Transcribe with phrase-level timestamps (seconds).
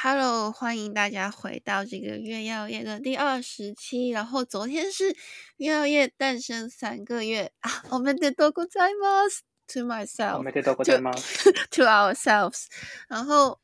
[0.00, 4.10] Hello，欢迎大家回到这个月曜夜的第二十期。
[4.10, 5.16] 然后昨天是
[5.56, 9.24] 月曜夜诞生三个月啊，我们得多过在吗
[9.66, 11.10] ？To myself，我们得多过在吗？
[11.72, 12.66] To ourselves。
[13.08, 13.58] 然后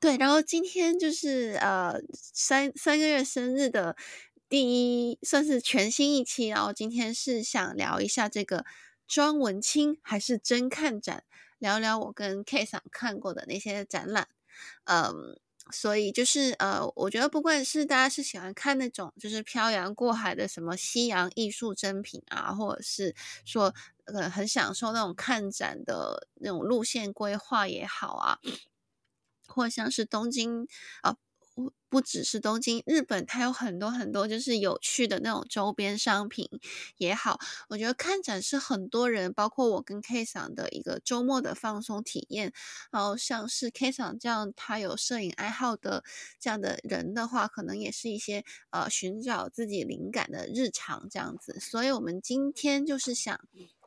[0.00, 3.94] 对，然后今天就是呃三三个月生日的
[4.48, 6.48] 第一，算是全新一期。
[6.48, 8.64] 然后今天是想聊一下这个
[9.06, 11.24] 庄文青还是真看展，
[11.58, 14.28] 聊聊我跟 K 桑看过的那些展览。
[14.84, 15.12] 嗯，
[15.72, 23.14] 所以就是呃，我觉得不管是大家是喜欢看那种就是漂洋过海的什么西洋艺术珍品啊，或者是
[23.44, 23.74] 说
[24.06, 28.38] 呃很享受那种看展的那种路线规划也好啊，
[29.46, 30.66] 或像是东京
[31.02, 31.16] 啊。
[31.88, 36.48] 不只是东京，日本它有很多很多就是有趣的那种周边商品
[36.98, 42.52] 也好，我觉得看展是很多人，包括我跟 K 桑的一个周末的放松体验。
[42.92, 46.04] 然后像是 K 桑这样他有摄影爱好的
[46.38, 51.58] 这样的人的话，可能也是一些呃寻找自己灵感的日常这样子。
[51.60, 53.40] 所以我们今天就是想。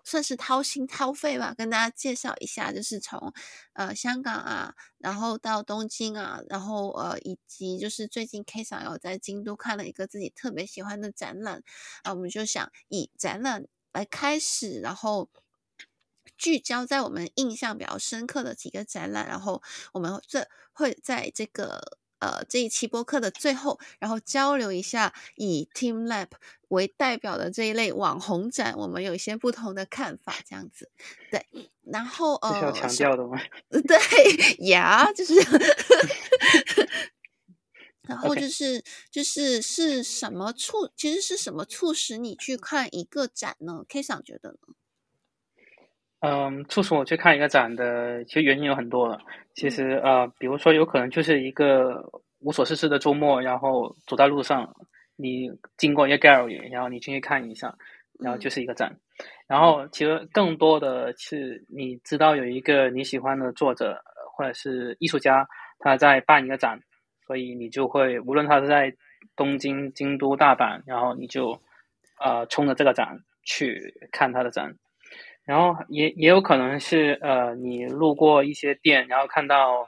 [0.03, 3.33] 算是掏心掏肺吧，跟大家介绍一下，就是从
[3.73, 11.63] 呃香港啊，然后到东京啊，然后呃以及就是最近 K 桑有在京都看了一个自己特别喜欢的展览
[12.03, 15.29] 啊，我们就想以展览来开始，然后
[16.37, 19.61] 聚焦在我们印象比较深刻的几个展览，然后
[19.93, 21.97] 我们这会在这个。
[22.23, 26.27] 呃，这一期播客的最后，然后交流一下以 teamLab
[26.69, 30.89] 为代表的这一类网红展，我们有一些不同的看法，这样子。
[31.29, 31.45] 对，
[31.83, 33.37] 然后呃，是要强调的吗？
[33.69, 35.33] 对呀， 就是，
[38.07, 44.57] 然后就是就是是什么促，其实是什么促使你去看一个展呢？K 想觉得呢？
[46.25, 49.19] 嗯，促使我去看一个展的，其实原因有很多了。
[49.55, 52.01] 其实呃，比如说有可能就是一个
[52.39, 54.73] 无所事事的周末，然后走在路上，
[55.17, 57.75] 你经过一个 gallery，然后你进去看一下，
[58.21, 58.95] 然后就是一个展。
[59.47, 64.01] 然后其实更多的是你知道有一个你喜欢的作者
[64.33, 65.45] 或者是艺术家
[65.79, 66.79] 他在办一个展，
[67.27, 68.93] 所以你就会无论他是在
[69.35, 71.59] 东京、京都、大阪，然后你就
[72.21, 74.73] 呃冲着这个展去看他的展。
[75.45, 79.85] 然后也也有可能是呃，你路过一些店，然后看到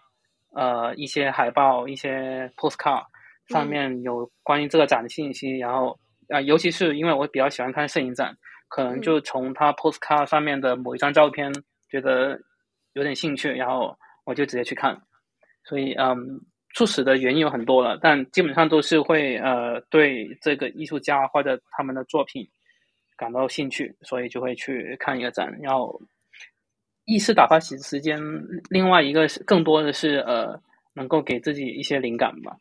[0.53, 3.03] 呃一些海报、一些 postcard
[3.47, 5.91] 上面有关于这个展的信息，嗯、然后
[6.27, 8.35] 啊、呃，尤其是因为我比较喜欢看摄影展，
[8.67, 11.49] 可能就从他 postcard 上面的某一张照片
[11.89, 12.37] 觉得
[12.93, 13.95] 有点兴趣，然后
[14.25, 15.01] 我就直接去看。
[15.63, 16.17] 所以嗯，
[16.73, 22.45] 促使的原因有很多了，但基本上都是会呃对这个艺术家或者他们的作品。
[23.17, 26.01] 感到兴趣，所以就会去看一个展，然后
[27.05, 28.19] 一是打发时时间，
[28.69, 30.61] 另外一个是更多的是呃，
[30.93, 32.57] 能够给自己一些灵感吧。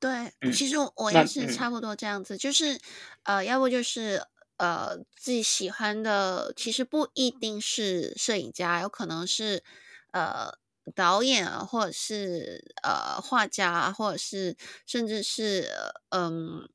[0.00, 2.78] 对，嗯、其实我也是差不多这样子，嗯、就是
[3.24, 4.22] 呃，要不就是
[4.58, 9.64] 呃自己喜欢的，其实不一定是摄影家，有可能是
[10.12, 10.52] 呃
[10.94, 15.68] 导演啊，或者是呃画家，或者是甚至是
[16.10, 16.68] 嗯。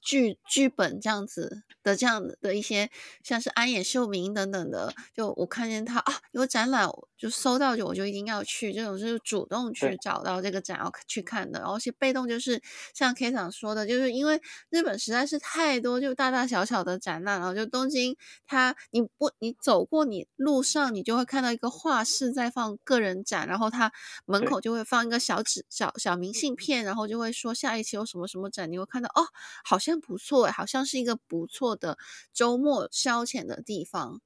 [0.00, 2.90] 剧剧本这样子的，这样的一些，
[3.22, 12.60] 像是安野秀明等等的，就我看见他啊有展览，就搜到就我就一定要去，这种就是主动去找到这个展要去看的，然后是被动就是
[12.94, 18.16] 像 K 长说的，就是因为日本实在是太多就大大小小的展览然后，就东京
[18.46, 23.92] 它你不你走过你路上你就会看到一个画室在放个人展，然后它
[24.24, 29.26] 门口就会放一个小纸小小明信片，然后就会说下一期有什么什么展，你会看到哦。
[29.68, 31.98] 好像不错，好像是一个不错的
[32.32, 34.20] 周末消遣的地方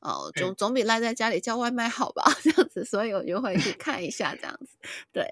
[0.00, 2.24] 哦，总总比赖在家里叫外卖好吧？
[2.42, 4.78] 这样子，所以我就会去 看一下这样子。
[5.12, 5.28] 对，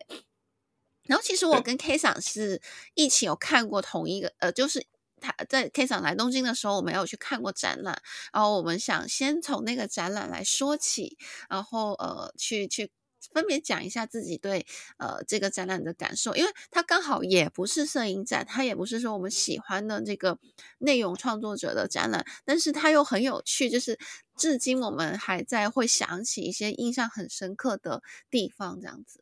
[1.04, 2.60] 然后其实我跟 K 赏是
[2.94, 4.84] 一起有看过同一个，呃，就是
[5.20, 8.02] 他在 K 赏来东京的时候，我们有去看过展览，
[8.32, 11.16] 然后我们想先从那个展览来说起，
[11.48, 12.90] 然后呃，去去。
[13.32, 14.66] 分别讲一下自己对
[14.98, 20.38] 呃这个展览的感受，因为它刚好也不是摄影展，它也不是说我们喜欢的这个
[20.78, 23.98] 内容创作者的展览，但是它又很有趣，就是
[24.36, 29.20] 至今我们还在会想起一些印象很深刻的地方这样子。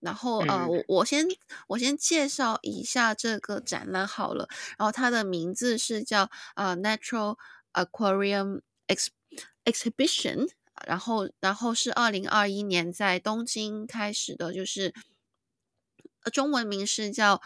[0.00, 1.26] 然后呃，我我先
[1.66, 4.48] 我先介绍一下这个展览好了，
[4.78, 7.36] 然后它的名字是叫呃 Natural
[7.72, 9.08] Aquarium Ex
[9.64, 10.48] Exhibition。
[10.86, 14.92] 然后，然后是二零二一年在东京开始的，就是
[16.32, 17.40] 中文名是叫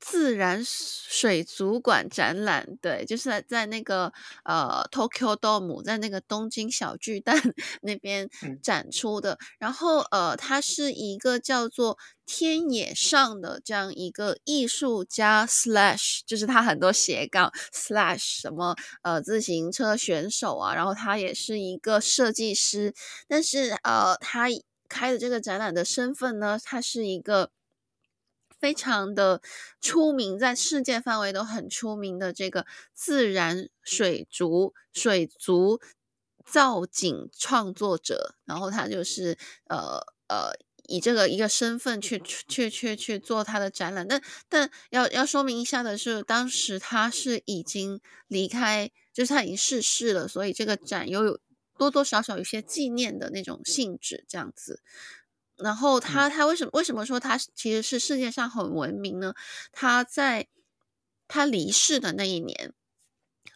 [0.00, 4.10] 自然水族馆展览，对，就是在在那个
[4.44, 7.36] 呃 Tokyo Dome，在那个东京小巨蛋
[7.82, 8.28] 那边
[8.62, 9.38] 展出的。
[9.58, 22.94] 然后呃，它是一个叫做天野上的这样一个艺术家 slash，就是他很多斜杠 slash 什么呃自行车选手啊，然后他也是一个设计师，
[23.28, 24.46] 但是呃，他
[24.88, 27.50] 开的这个展览的身份呢，他是一个。
[28.60, 29.40] 非常的
[29.80, 35.80] 出名，在世界范围都很出名的这个自然水族水族
[36.44, 39.98] 造景创作者，然后他就是呃
[40.28, 40.52] 呃
[40.88, 51.38] 以这个一个身份去去去去做他的展览，但但要要说明一下的是，当时他是已经离开，就是他已经逝世了，所以这个展又有
[51.78, 54.82] 多多少少有些纪念的那种性质，这样子。
[55.62, 59.34] 然后他他为什么为什么说他其实是世界上很文明呢？
[59.72, 60.48] 他在
[61.28, 62.72] 他离世的那一年，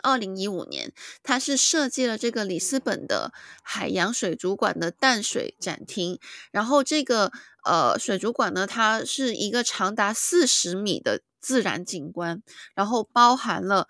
[0.03, 0.93] 二零一五年，
[1.23, 6.19] 他是设计了这个里斯本的海洋水族馆的淡水展厅。
[6.53, 7.33] 然后这个
[7.65, 12.43] 呃水族馆呢，它是一个长达四十米的自然景观，
[12.75, 13.89] 然后包含了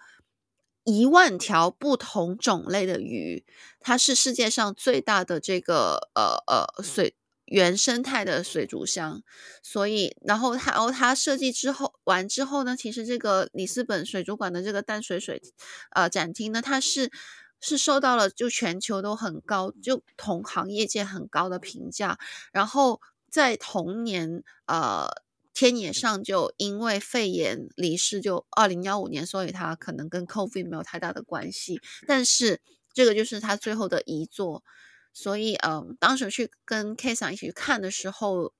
[0.84, 3.44] 一万条不同种类的鱼，
[3.80, 7.16] 它是世界上最大的这个呃呃水。
[7.46, 9.22] 原生态的水族箱，
[9.62, 15.42] 所以，然后它，哦，它设计之后完之后呢，其实这个里斯本水族馆的这个淡水水，
[15.90, 17.10] 呃，展厅呢，它是
[17.60, 22.18] 是受到了就全球都很高，就同行业界很高的评价。
[22.52, 23.00] 然后
[23.30, 25.08] 在同年，呃，
[25.52, 31.80] 天野上就因为肺炎离世，就二零幺五年，所以他可能跟 COVID 没有太大的关系。
[32.06, 32.60] 但是
[32.94, 34.64] 这个就是他最后的遗作。
[35.14, 38.52] 所以，嗯，当时去跟 K 桑一起去看的时候，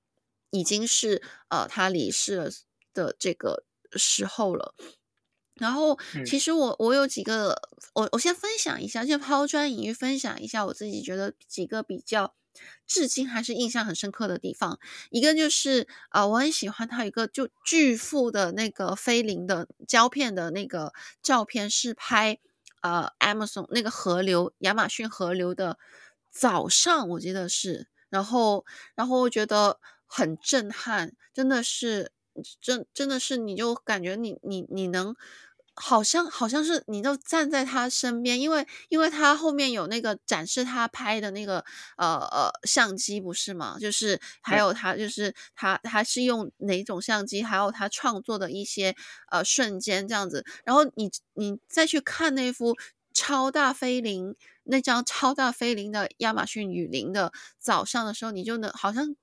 [0.51, 2.49] 已经是呃他离世了
[2.93, 4.73] 的这个时候了。
[5.55, 7.61] 然后，其实我我有几个，
[7.93, 12.33] 我我先分享一下，就抛砖引玉，分享一下我自己觉得几个比较
[12.87, 14.79] 至今还是印象很深刻的地方。
[15.11, 22.39] 一个就是啊、呃，我很喜欢他有一个就巨富的那个菲林的胶片的那个照片，是拍
[22.81, 25.77] 呃 Amazon 那个河流，亚马逊河流的。
[26.37, 32.11] 早上我记得是，然后，然后我觉得很震撼，真的是，
[32.61, 35.15] 真真的是，你就感觉你你你能，
[35.73, 41.63] 好像好像是你都站在他身边，因为因为他后面有那个展示他拍的那个
[41.97, 43.77] 呃呃相机不是吗？
[43.79, 48.93] 就是还有他就是他他是用哪种相机，还有他创作的一些
[49.31, 52.75] 呃瞬间这样子，然后你你再去看那幅
[53.25, 54.35] 超大菲林。
[54.65, 59.15] 那张超大菲林的亚马逊雨林的早上的时候，你就能好像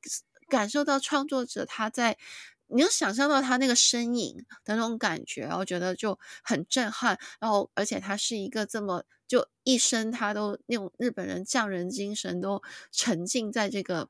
[0.49, 2.19] 感受到创作者他在，
[2.67, 7.17] 你能想象到他那个身影的那种感觉，然后觉得就很震撼。
[7.39, 12.61] 然后，而且他是一个这么就一生他都那种日本人匠人精神都
[12.91, 14.09] 沉浸在这个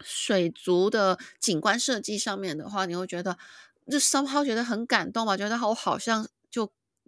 [0.00, 3.38] 水族的景观设计上面的话，你会觉得
[3.88, 5.36] 就 somehow 觉得很感动吧？
[5.36, 6.28] 觉得我好像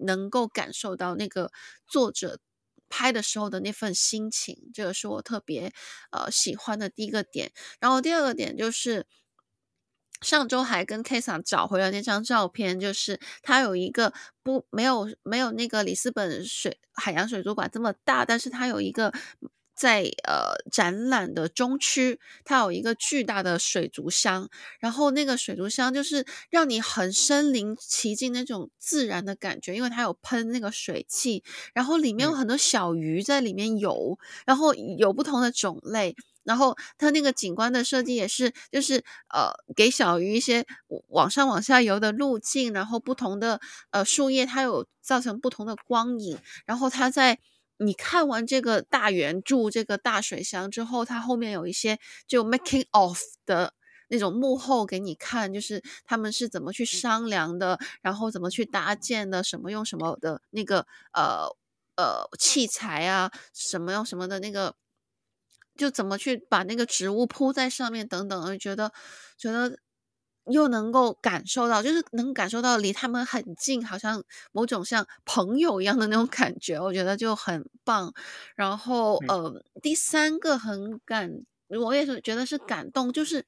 [0.00, 1.50] 能够感受到那个
[1.86, 2.40] 作者。
[2.92, 5.72] 拍的时候的那份心情，这个是我特别
[6.10, 7.52] 呃喜欢的第一个点。
[7.78, 9.06] 然后第二个点就是
[10.20, 14.12] 上周还跟 K 三找回了那张照片，就是它有一个
[14.42, 19.14] 不没有没有那个里斯本水海洋水族馆这么大，但是它有一个。
[19.80, 24.46] 在呃展览的中区，它有一个巨大的水族箱，
[24.78, 36.14] 然后那个水族箱就是让你很身临其境那种自然的感觉，因为它有喷那个水汽，然后里面有很多小鱼在里面游，然后有不同的种类，
[36.44, 39.02] 然后它那个景观的设计也是，就是
[39.32, 40.66] 呃给小鱼一些
[41.08, 43.58] 往上往下游的路径，然后不同的
[43.92, 47.38] 呃树叶它有造成不同的光影，然后它在。
[47.82, 53.72] 你看完这个大圆柱这个大水箱之后，它后面有一些就 making of 的
[54.08, 61.46] 那种幕后给你看，就是他们是怎么去商量的，然后怎么去搭建的，什么用什么的那个呃
[61.96, 64.74] 呃器材啊，什么用什么的那个，
[65.76, 68.92] 就怎么去把那个植物铺在上面等等，我觉得
[69.38, 69.78] 觉得。
[70.46, 78.12] 又能够感受到，就是能感受到离他们很近，好像某种像朋友一样的那种感觉，我觉得就很棒。
[78.56, 81.30] 然后，呃，第三个很感，
[81.68, 83.44] 我也是觉得是感动，就是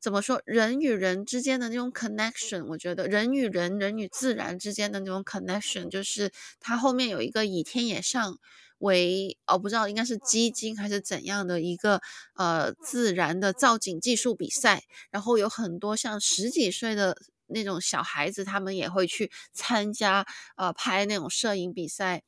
[0.00, 8.38] 怎么说，人与人之间的那种 connection，我觉得人与人、人与自然之间的那种 connection，就是它后面有一个以天野上。
[8.78, 12.00] 为哦，不知道应该是基金还是怎样的一个
[12.36, 17.16] 呃自然的造景技术比赛，然后有很多像十几岁的
[17.46, 20.26] 那种小孩子，他们也会去参加
[20.56, 22.22] 呃拍那种摄影比赛。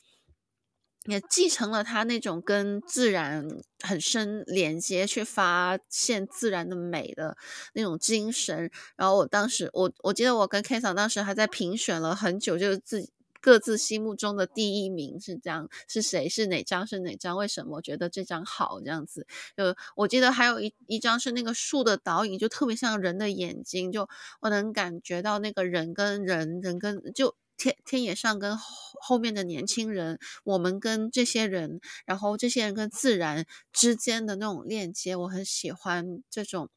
[1.08, 3.46] 也继承了他那种跟自然
[3.80, 7.36] 很深连接，去发现自然的美的
[7.74, 8.68] 那种精神。
[8.96, 13.12] 然后我当时，我我记得我跟 K 嫂当时还在评选了很久，就是自己
[13.46, 16.28] 各自心目中的第一名是这样，是谁？
[16.28, 16.84] 是哪张？
[16.84, 17.36] 是哪张？
[17.36, 18.80] 为什么觉得这张好？
[18.80, 19.24] 这样子，
[19.56, 24.08] 就我记得还有一一张是那个树的倒影，就特别像人的眼睛，就
[24.40, 27.36] 我能感觉到那个人跟人，人跟就。
[27.56, 28.64] 天天野上跟后
[29.00, 36.68] 后面的年轻人，我们跟这些人，然后这些人跟自然之间的那种链接，我很喜欢这种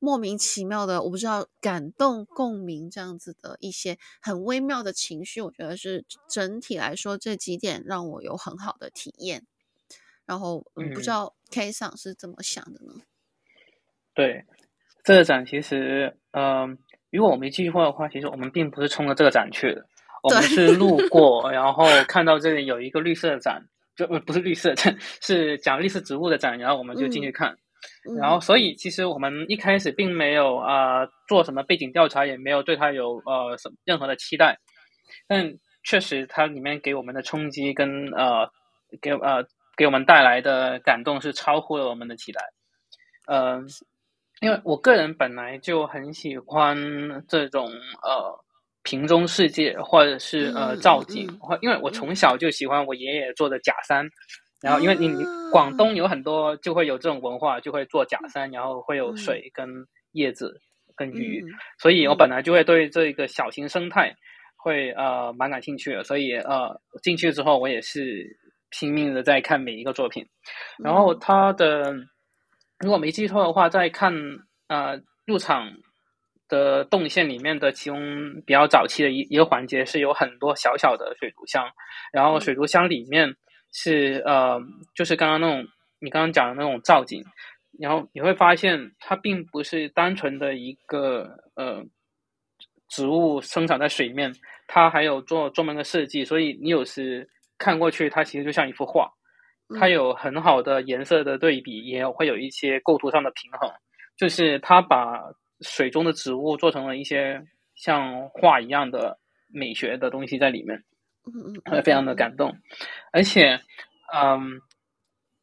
[0.00, 9.46] 莫名其妙的，我不知道感动共鸣这样子的一些很微妙的情绪，我觉得是整体来说这几点让我有很好的体验。
[10.24, 13.02] 然后嗯，不知道 K 桑是怎么想的呢？
[14.14, 14.44] 对，
[15.04, 16.78] 这个展其实，嗯、呃，
[17.10, 19.86] 如果我没记错的话，其实我们并不是冲着这个展去的。
[20.22, 23.60] 我们是路过，然后看到这里有一个绿色的展，
[23.96, 27.50] 就不是绿色展， 是讲绿色植物的展，然后我们就进去看。
[28.08, 34.56] 嗯、然后，所以其实我们一开始并没有啊、呃、做什么背景调查，也没有对它有呃什任何的期待。
[35.26, 35.52] 但
[35.82, 38.48] 确实，它里面给我们的冲击跟呃
[39.00, 39.44] 给呃
[39.76, 42.40] 给我们带来的感动是超乎了我们的期待。
[43.26, 43.62] 嗯、呃，
[44.40, 47.66] 因为我个人本来就很喜欢这种
[48.04, 48.38] 呃。
[48.84, 51.56] 瓶中世界，或者是呃造景，或、嗯。
[51.56, 54.10] 嗯、因为我从小就喜欢我爷爷做的假山，嗯、
[54.60, 55.08] 然后因为你
[55.52, 59.68] 广东有很多就会有这种文化，就会做假山，然后会有水跟
[60.12, 60.60] 叶子
[60.96, 61.48] 跟鱼，嗯、
[61.78, 64.12] 所以我本来就会对这个小型生态
[64.56, 68.26] 会呃蛮感兴趣的，所以呃进去之后我也是
[68.70, 70.26] 拼命的在看每一个作品，
[70.78, 71.94] 然后他的
[72.80, 74.12] 如果没记错的话，在看
[74.66, 75.72] 呃入场。
[76.52, 77.98] 的动线里面的其中
[78.44, 81.66] 比较早期的一一个环节是有很多小小的水族箱，
[82.12, 83.34] 然后水族箱里面
[83.72, 84.60] 是呃，
[84.94, 85.66] 就是刚刚那种
[85.98, 87.24] 你刚刚讲的那种造景，
[87.80, 91.82] 然后你会发现它并不是单纯的一个呃
[92.90, 94.30] 植物生长在水面，
[94.66, 99.10] 它还有做专门的设计，所以你有时看过去，它其实就像一幅画，
[99.80, 103.70] 它有很好的颜色的对比，也会有一些构图上的平衡，
[104.18, 105.18] 就是它把。
[105.62, 107.42] 水中的植物做成了一些
[107.74, 110.82] 像画一样的美学的东西在里面，
[111.64, 112.54] 会非常的感动。
[113.12, 113.58] 而且，
[114.14, 114.60] 嗯，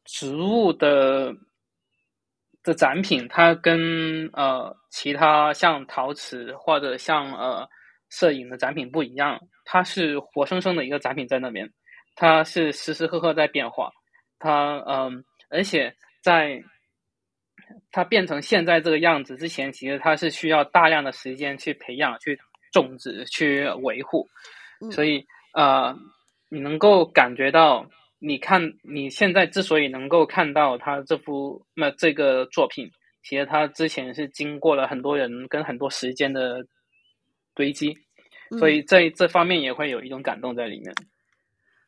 [0.04, 1.34] 植物的
[2.62, 7.68] 的展品，它跟呃其他像陶瓷或者像呃
[8.08, 11.70] 摄影的展品不一样，它是活生生的一个展品在那边，
[12.14, 13.90] 它是时时刻刻在变化。
[14.38, 16.62] 它嗯，而且在。
[17.92, 22.38] 它变成现在这个样子之前，其实它是需要大量的时间去培养、去
[22.72, 24.28] 种植、去维护，
[24.92, 25.96] 所以呃，
[26.48, 27.86] 你能够感觉到，
[28.20, 32.90] 你看你现在之所以能够看到他这幅那这个作品，
[33.22, 36.64] 其实他之前是经过了很多人跟很多时间的
[37.54, 37.98] 堆积，
[38.58, 40.94] 所以在这方面也会有一种感动在里面。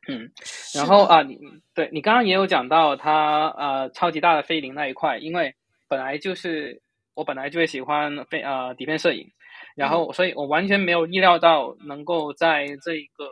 [0.09, 0.33] 嗯，
[0.75, 1.39] 然后啊，你
[1.75, 5.55] 对你刚刚也有讲到它呃超级大的菲林那一块，因为。
[5.93, 6.81] 本来就是
[7.13, 9.29] 我本来就会喜欢非呃底片摄影，
[9.77, 13.29] 然后所以我完全没有意料到能够在这个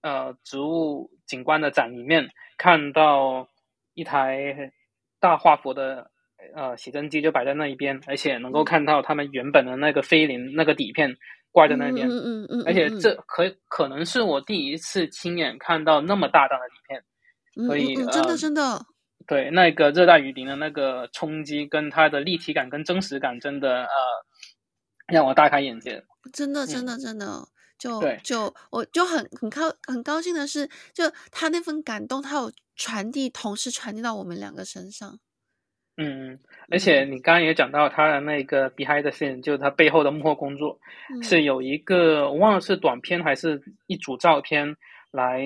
[0.00, 3.46] 呃植物景观的展里面看到
[3.92, 4.72] 一台
[5.20, 6.10] 大画幅的
[6.54, 11.14] 呃写真机就摆在那一边，而且能够看到他们原本的那个菲林那个底片
[11.50, 17.04] 挂在那边，嗯嗯嗯，而且这可可能是我第一次亲眼看到那么大张的底片，
[17.66, 18.80] 所以真的真的。
[19.32, 23.88] 对，那个热带雨林的那个冲击跟它的立体感跟真实感，真的呃，
[25.06, 26.04] 让我大开眼界。
[26.34, 27.48] 真的，真的，真的，
[27.78, 35.18] 就就我就很很高很高兴的是，就他那份感动，他有传递，同时传递到我们两个身上。
[35.96, 36.38] 嗯，
[36.70, 40.78] 而且你刚刚也讲到他的那个 behind the scene，就是他背后的幕后工作，
[41.14, 44.76] 嗯、是有一个我忘了是短片还是一组照片
[45.10, 45.40] 来。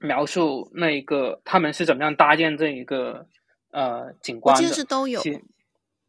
[0.00, 3.26] 描述那一个他们是怎么样搭建这一个
[3.70, 5.20] 呃景观的，其实都有，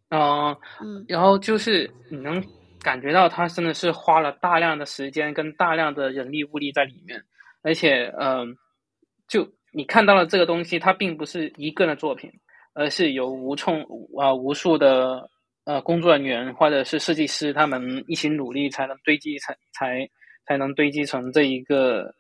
[0.10, 2.42] 呃、嗯，然后就是你能
[2.82, 7.22] 感觉到他真的是花了大量的时间跟大量的人力物力在里面，
[7.64, 8.46] 而且嗯、呃，
[9.28, 12.32] 就你看到了这个东西，它并不是一个人的作品，
[12.74, 13.82] 而是由无从
[14.18, 15.30] 啊、呃、无数的
[15.66, 20.10] 呃工作人员或者是设计师他们一起努力才能堆积才才
[20.46, 22.16] 才能堆积成这一个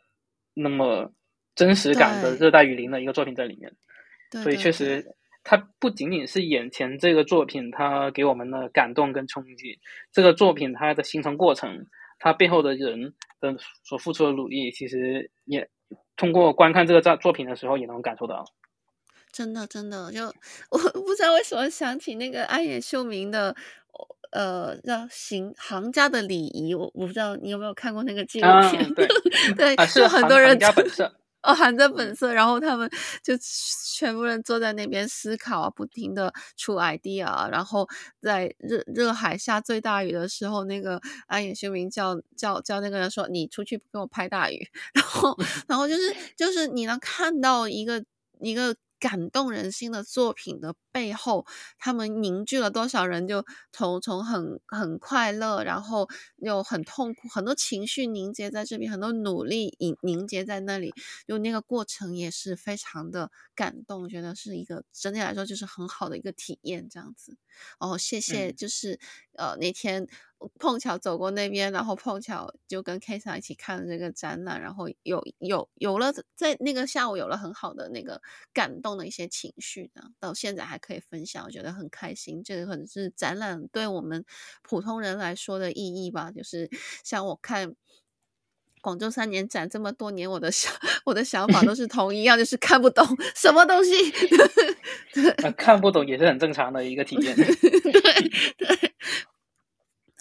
[0.53, 1.09] 那么。
[1.55, 3.71] 真实感的热带雨林的一个作品在里面，
[4.43, 5.05] 所以确实
[5.43, 9.79] 它不仅仅是眼前这个作品它给我们的感动跟冲击，
[10.11, 11.85] 这个作品它的形成过程，
[12.19, 15.67] 它背后的人的所付出的努力，其实也
[16.15, 18.45] 通过观看这个作作品的时候也能感受到。
[19.31, 20.25] 真的，真的，就
[20.69, 23.55] 我不知道为什么想起那个安野秀明的，
[24.31, 28.83] 呃，叫行行家的礼仪，我我不知道你有没有看过那个纪录片？
[28.83, 28.93] 嗯、
[29.55, 30.57] 对，对，就很多人。
[31.43, 32.89] 哦，含着本色，嗯，然后他们
[33.23, 33.33] 就
[33.97, 37.87] 全部人坐在那边思考啊，不停的出 idea 啊，然后
[38.21, 45.35] 在热热海下最大雨的时候，那个安野秀明叫叫叫那个人说：“你出去给我拍大雨。” 然后
[45.67, 48.03] 然后就是就是你能看到一个
[48.39, 48.75] 一个。
[49.01, 51.45] 感动人心的作品的背后，
[51.79, 53.27] 他们凝聚了多少人？
[53.27, 53.43] 就
[53.73, 60.93] 从从很很快乐，然后又很痛苦，很多情绪凝结在这边，很多努力凝凝结在那里，
[61.27, 64.07] 就那个过程也是非常的感动。
[64.07, 67.37] 觉得是一个整体来说就是很好的一个体验，这样子。
[67.79, 68.99] 哦，谢谢，就是、嗯、
[69.35, 70.07] 呃那天。
[70.57, 78.19] 碰巧走过那边，然后碰巧就跟 Kesa 一起看了这个展览，然后有有有了在那个下午有了很好的那个
[78.51, 82.43] 感动的一些情绪呢，到现在还可以分享，我觉得很开心。
[82.43, 84.25] 这个可能是展览对我们
[84.63, 86.67] 普通人来说的意义吧，就是
[87.03, 87.75] 像我看
[88.81, 90.73] 广州三年展这么多年，我的想
[91.05, 93.91] 我的想法都是同一样，就是看不懂什么东西。
[95.13, 97.35] 对，看不懂也是很正常的一个体验。
[97.35, 97.45] 对
[98.57, 98.90] 对。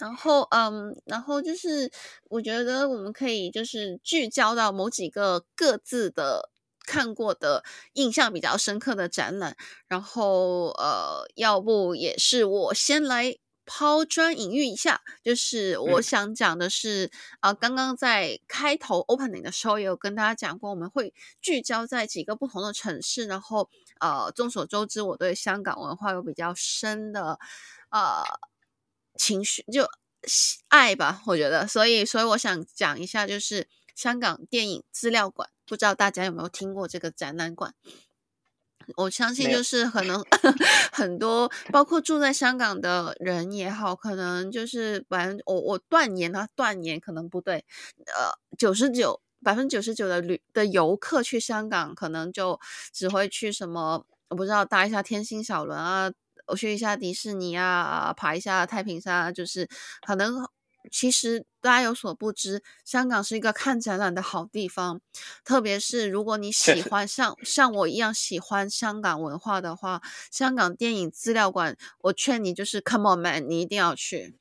[0.01, 1.91] 然后，嗯，然后就是，
[2.27, 6.49] 我觉得我们可以就是聚焦到某几个各自的
[6.87, 9.55] 看过的印象比较深刻的展览。
[9.87, 23.27] 然后，呃，要不也是我先来抛砖引玉一下，就是我想讲的是，啊、嗯呃，刚刚在开头 opening 的时候也有跟大家讲过，我们会聚焦在几个不同的城市。
[23.27, 27.37] 然后，呃，众所周知，我对香港文化有比较深的，
[27.91, 28.23] 呃。
[29.15, 29.87] 情绪就
[30.67, 37.73] 爱吧，我觉得，所以，所以我想讲一下，就是香港电影资料馆，不知道大家有没有听过这个展览馆？
[38.97, 40.23] 我相信，就是可能
[40.91, 47.63] 很多，包括住在香港的人也好，可能就是反正我我断言啊，断言可能不对，
[48.07, 52.59] 呃，九十九百分之九十九的旅的游客去香港，可能就
[52.91, 56.11] 只会去什么，我不知道搭一下天星小轮啊。
[56.47, 59.67] 我去一下迪士尼啊，爬一下太平山啊，就是
[60.05, 60.47] 可能
[60.91, 64.99] 其实大家有所不知，香港是一个看展览的好地方，
[65.45, 70.01] 特别是如果你喜 欢像像我一样喜欢香港文化的话，
[70.31, 74.35] 香港电影资料馆，我劝你就是 Come on man，你一定要去。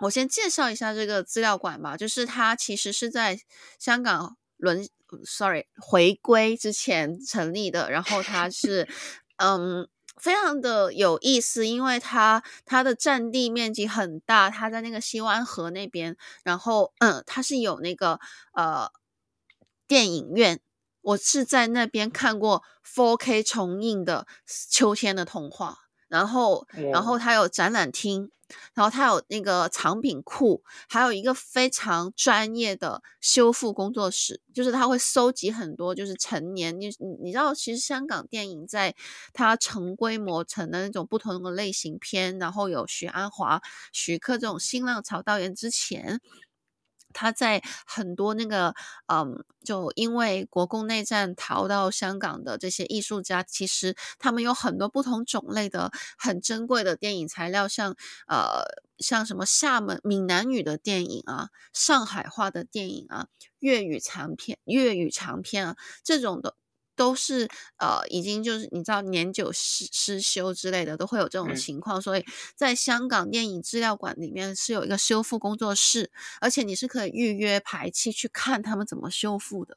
[0.00, 3.38] 我先介绍一下这个资料馆吧，就是它其实是在
[3.78, 4.88] 香港轮
[5.26, 8.88] ，sorry 回归之前成立的，然后它是
[9.36, 9.86] 嗯。
[10.16, 18.20] 非常的有意思，因为它它的占地面积很大，它在那个西湾河那边，然后嗯，它是有那个
[18.52, 18.90] 呃
[19.86, 20.60] 电影院，
[21.02, 24.26] 我是在那边看过 4K 重映的
[24.70, 25.78] 《秋天的童话》，
[26.14, 28.30] 然后然后它有展览厅。
[28.74, 36.90] 然后它有那个藏品库，还有一个非常专业的修复工作室，就是他会收集很多就是成年，你
[37.22, 38.94] 你知道，其实香港电影在
[39.32, 46.20] 它成规模成的那种不同的类型片，然后有许鞍华、徐克这种新浪潮导演之前。
[47.14, 48.74] 他在很多那个，
[49.06, 57.94] 嗯，就因为国共内战逃到香港的这些艺术家，其实他们有很多不同种类的很珍贵的电影材料，像
[58.26, 58.64] 呃，
[58.98, 63.28] 像什么厦门闽南语的电影啊，上海话的电影啊，
[63.60, 66.56] 粤语长片、粤语长片啊，这种的。
[66.96, 72.00] 都是呃，已经就是你知道年久失失修之类的，都会有这种情况。
[72.00, 79.76] 所以在香港电影资料馆里面是有一个修复工作室，而且你是可以预约排期去看他们怎么修复的。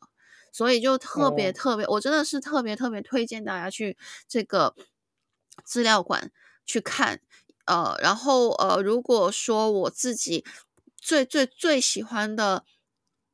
[0.52, 4.76] 所以就特别特别，我真的是特别特别推荐大家去这个
[5.66, 6.32] 资料馆
[6.66, 7.20] 去看。
[7.66, 10.46] 呃，然后呃，如果说我自己
[10.96, 12.64] 最最最喜欢的。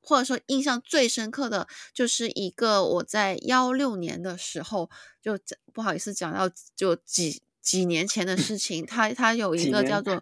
[0.03, 4.89] 或者说印象最深刻的就是一个我在幺六年的时候，
[5.21, 5.39] 就
[5.73, 10.21] 不好意思讲到就几几年前的事情，他他有一个叫做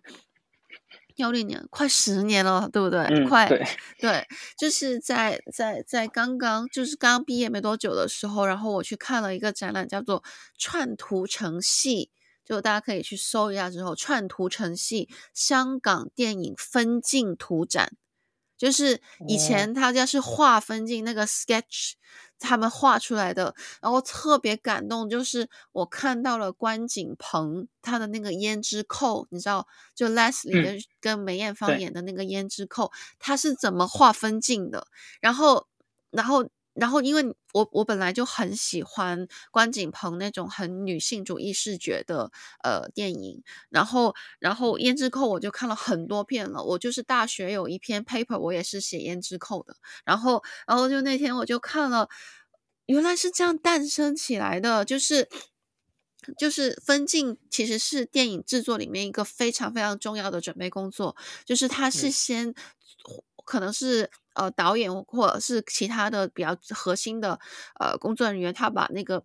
[1.17, 3.01] 幺六年，快十年了，对不对？
[3.01, 3.67] 嗯、快对，
[3.99, 10.21] 对，就是在在在刚刚就是刚刚毕业没多久的时候，然后我去看了一个展览，叫做
[10.57, 12.11] 《串图成戏》，
[12.47, 17.93] 就大家可以去搜一下之后，《串图成戏》香港电影分镜图展。
[18.61, 21.93] 就是以前他家是画分镜那个 sketch，
[22.37, 34.85] 他们画出来的，然后特别感动，就是我看到了关锦鹏他的那个胭脂扣，你知道，就 Leslie 跟、嗯、跟梅艳芳演的那个胭脂扣，他是怎么画分镜的，
[35.19, 35.65] 然后，
[36.11, 36.47] 然后。
[36.73, 42.31] 然后，因为我我本来就很喜欢关锦鹏那种很女性主义视觉的
[42.63, 46.63] 呃电影，然后然后胭脂扣我就看了很多遍了。
[46.63, 49.75] 我就是大学有一篇 paper，我也是写胭脂扣的。
[50.05, 52.07] 然后然后就那天我就看了，
[52.85, 55.27] 原来是这样诞生起来的，就是
[56.37, 62.55] 就是分镜其实是电影制作里面一个非常非常重要的准备工作，就是它是先、嗯、
[63.43, 64.09] 可能是。
[64.33, 67.39] 呃，导演或者是其他的比较核心的
[67.79, 69.23] 呃工作人员，他把那个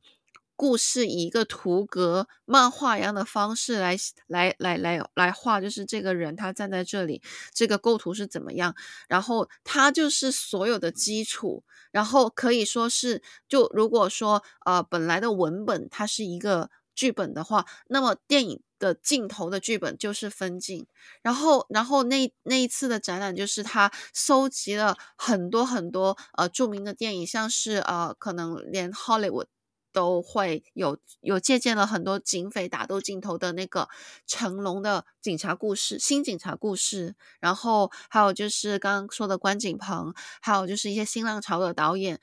[0.57, 7.21] 故事以一个图格漫画一样的方式来来来来来画，就是这个人他站在这里，
[7.53, 8.75] 这个构图是怎么样，
[9.09, 18.61] 然后他就是所有的基础，然后可以说是，就如果说呃本来的文本它是一个剧本的话，那么电影。
[18.79, 20.87] 的镜头的剧本就是分镜，
[21.23, 29.47] 然后，然后那那一次的展览就是他收集了很多很多呃著名的电影，像是呃可能连 Hollywood
[29.95, 33.89] 都会有有借鉴了很多警匪打斗镜头的那个
[34.27, 42.21] 成龙的警察故事、新警察故事，然后还有就是刚刚说的关锦鹏，还有就是一些新浪潮的导演。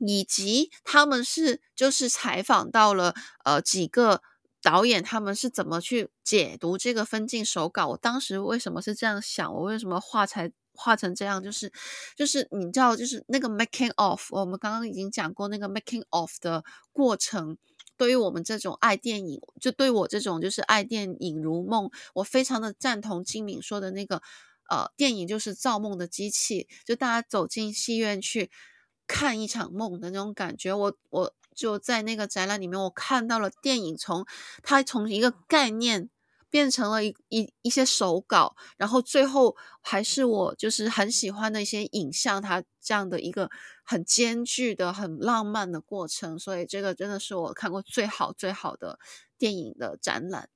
[0.00, 4.22] 以及他们是就是采访到了呃几个
[4.62, 7.88] 导演，他们是怎么去解读这个分镜手稿？
[7.88, 9.54] 我当时为什么是这样想？
[9.54, 11.42] 我为什么画才画成这样？
[11.42, 11.72] 就是
[12.16, 17.56] 就是你知道，就是那个 making of，我们刚刚已经讲过那个 making of 的过程。
[17.98, 24.20] 对于我们这种爱电影，就对我这种就是爱电影如梦，我非常的赞同金敏说的那个
[24.68, 28.50] 呃，电影就是造梦的机器，就大家走进戏院去。
[29.06, 34.26] 看一场梦的那种感觉，我我就在那个展览里面，我看到了电影从
[34.62, 36.10] 它从一个概念
[36.50, 43.50] 变成了一一一些手稿，然后最后还是我就是很喜欢的一些影像，它这样的一个
[43.84, 48.98] 很艰巨的、很浪漫的过程，所以这个真的是我看过最好最好的
[49.38, 50.48] 电影的展览。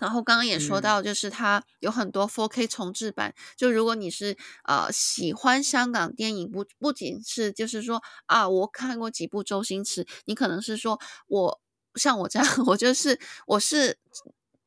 [0.00, 3.30] 然后刚刚也说到，就是它有很多 4K 重制版。
[3.30, 11.60] 嗯、就如果你是呃喜欢香港电影，不不仅是就是说啊，我看过几部周星驰，你可能是说我
[11.94, 13.98] 像我这样， 我就是我是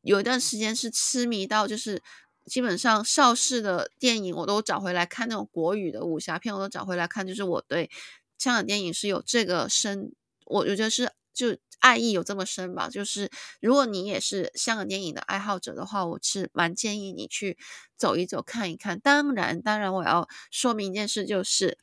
[0.01, 2.01] 有一段时间是痴迷到，就是
[2.45, 7.89] 基本上邵氏的电影我都找回来看，那种国语的武侠片我都找回来看，就是我对
[8.37, 10.11] 香港电影是有这个深，
[10.45, 11.55] 我觉得是就。
[11.81, 12.87] 爱意有这么深吧？
[12.89, 17.57] 就是如果你也是香港电影的爱好者的话，我是蛮建议你去
[17.97, 18.99] 走一走、看一看。
[18.99, 21.77] 当然，当然，我要说明一件事，就是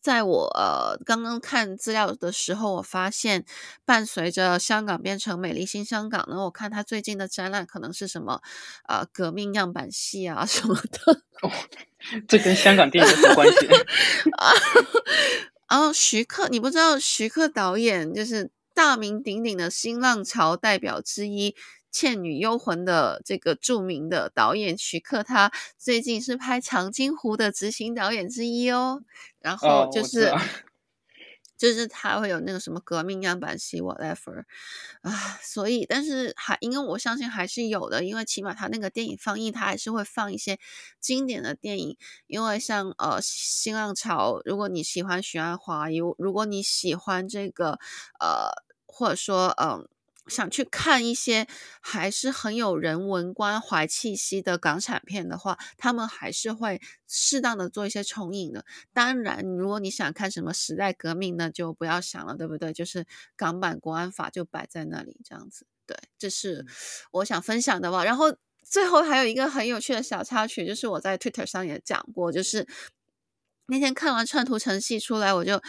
[0.00, 3.44] 在我呃刚刚看资料的时候，我发现
[3.84, 8.40] 伴随着香港变成美丽新香港呢，我看他最近的展览可能是什么
[8.88, 11.22] 呃革命样板戏啊什么的。
[11.42, 11.50] 哦，
[12.28, 13.66] 这跟香港电影有什么关系？
[14.38, 14.52] 啊
[15.70, 21.52] 然后徐克，你不知道徐克导演就是大名鼎鼎的新浪潮代表之一
[21.90, 29.02] 《倩女幽魂》的这个著名的导演徐克，他最近是拍《长津湖》的执行导演之一哦。
[29.40, 30.34] 然后就是。
[31.60, 34.44] 就是他会有那个什么革命样板戏 whatever
[35.02, 40.58] 啊，所以但是还因为我相信还是有的，因为起码他那个电影放映，他还是会放一些
[41.00, 41.96] 经典的电影，
[42.26, 47.78] 因为像呃新浪潮，如果你喜欢许鞍华，有如果你喜欢这个
[48.20, 48.50] 呃
[48.86, 49.86] 或者说嗯。
[50.26, 51.46] 想去看一些
[51.80, 58.64] 还是很有人文关怀气息的港产片的话，他们还是会适当的做一些重影的。
[58.92, 62.72] 当然，如果你想看什么时代革命呢，就不要想了，对不对？
[62.72, 63.06] 就是
[63.36, 65.66] 港版国安法就摆在那里，这样子。
[65.86, 66.64] 对，这是
[67.12, 68.04] 我想分享的吧。
[68.04, 72.66] 然后最后还有一个很有趣的小插曲，就是我在 Twitter 上也讲过，就是。
[73.70, 75.62] 那天看完串图成戏出来，我就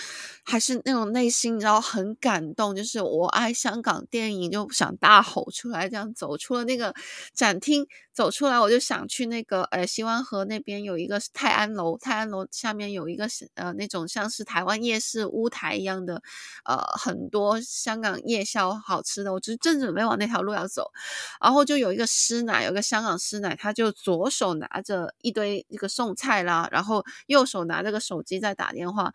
[0.43, 6.93] 还是那种内心，你知道很感动，就是我爱香港电影，就想大吼出来，这样走出了那个
[7.33, 16.23] 展厅，走出来我就想去那个呃西湾河那边有一个泰安楼，泰安楼下面有一个是呃那种像是台湾夜市屋台一样的，
[16.65, 20.91] 呃很多香港夜宵好吃的，我就正准备往那条路要走，
[21.39, 27.91] 然后就有一个师奶，有一个香港师奶，他就左手拿着一堆一个送菜啦，然后右手拿着。
[27.91, 29.11] 个手机在打电话，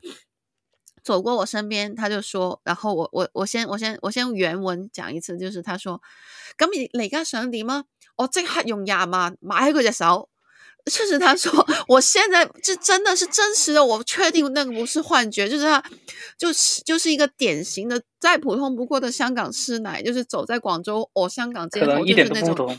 [1.06, 6.02] 走过我身边，他就说，然后我我我先我先我先原文讲一次，就是他说，
[6.58, 7.84] 咁你你而家想点啊？
[8.16, 10.28] 我即刻用廿万买佢只手，
[10.90, 15.80] 确实，他说我现在这真的是真实的，我确定那个不是幻觉，就是他，
[16.36, 22.76] 就是就是一个典型的再普通不过的香港师奶，就是走在广州哦，香港街头就是那种。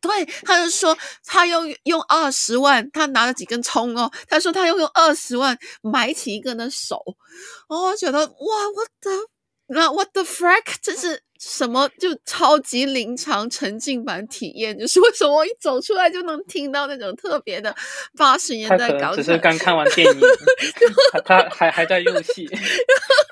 [0.00, 6.96] 对，他就说他要用二十万，他拿了几根葱哦，他说他要用二十万买起一个人的手，
[7.68, 9.10] 哦，我觉得哇，我的
[9.68, 11.88] 那 what the frack，这是什么？
[11.98, 17.74] 就超级临场沉浸版体验，就是为什么我一走出来就能听到那种特别的
[18.18, 19.16] 八十年代港产。
[19.16, 20.20] 只是刚看完电影，
[21.24, 22.46] 他还还在用戏，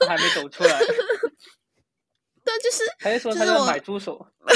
[0.01, 0.81] 他还没走出来。
[2.59, 4.27] 对，就是还是说他要买猪手。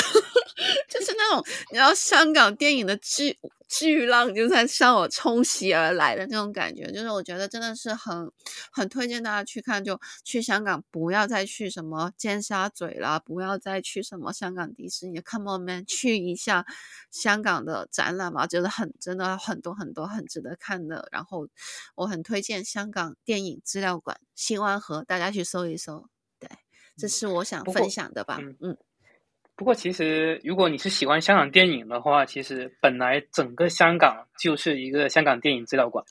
[0.88, 3.36] 就是那种，你知道香港电影的巨
[3.68, 8.30] 巨浪就在向我冲袭而来的那种感觉，就是我觉得真的是很
[8.72, 16.64] 很推荐大家去看，就去香港，不要再去什么尖沙咀啦，不要再去什么香港迪士尼，Come on man，去一下
[17.10, 21.08] 香港的展览嘛，觉得很真的很多很多很值得看的。
[21.10, 21.48] 然后
[21.96, 26.08] 我很推荐香港电影资料馆新湾河，大家去搜一搜。
[26.96, 28.56] 对，这是我想分享的吧，嗯。
[28.60, 28.76] 嗯
[29.56, 36.04] 不过，其实如果你是喜欢香港电影的话，其实本来整个香港就是一个香港电影资料馆。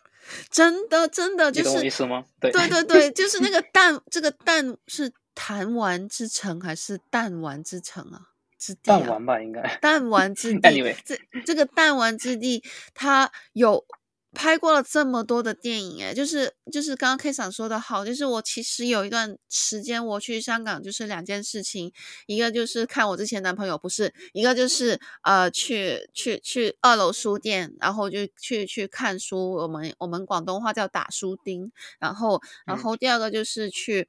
[0.50, 1.68] 真的，真的就是。
[1.68, 2.24] 你懂我意思吗？
[2.40, 8.30] 对，对对对，就是那个 弹，这个弹是弹丸之城还是弹丸之城啊？
[8.58, 9.00] 之地啊？
[9.00, 9.78] 弹丸吧，应该。
[9.82, 10.60] 弹丸之地。
[10.62, 13.86] Anyway，这这个弹丸之地，它有。
[14.34, 21.94] 拍过了这么多的电影，诶，就是就是刚刚 K 想说的好，就是我其实有一段时间我去香港，就是两件事情，
[22.26, 34.08] 一个就是看我之前男朋友，不是，一个就是呃去去去二楼书店，然后就去去看书，我们我们广东话叫打书钉，然后然后第二个就是去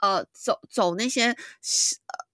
[0.00, 2.25] 呃走走那些呃。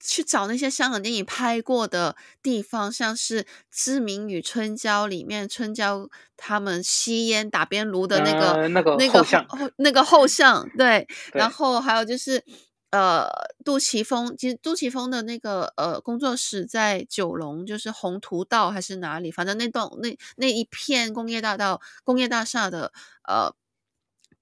[0.00, 12.44] 去找那些香港电影拍过的地方，像是《志明与春娇》里面春娇他们吸烟打边炉的那个、呃、那个那个后那个后巷，对，对，然后还有就是
[12.90, 13.28] 呃
[13.64, 22.92] 杜琪峰，其实杜琪峰的那个呃工作室在九龙，就是宏图道还是哪里，反正那栋那那一片工业大道工业大厦的
[23.28, 23.54] 呃。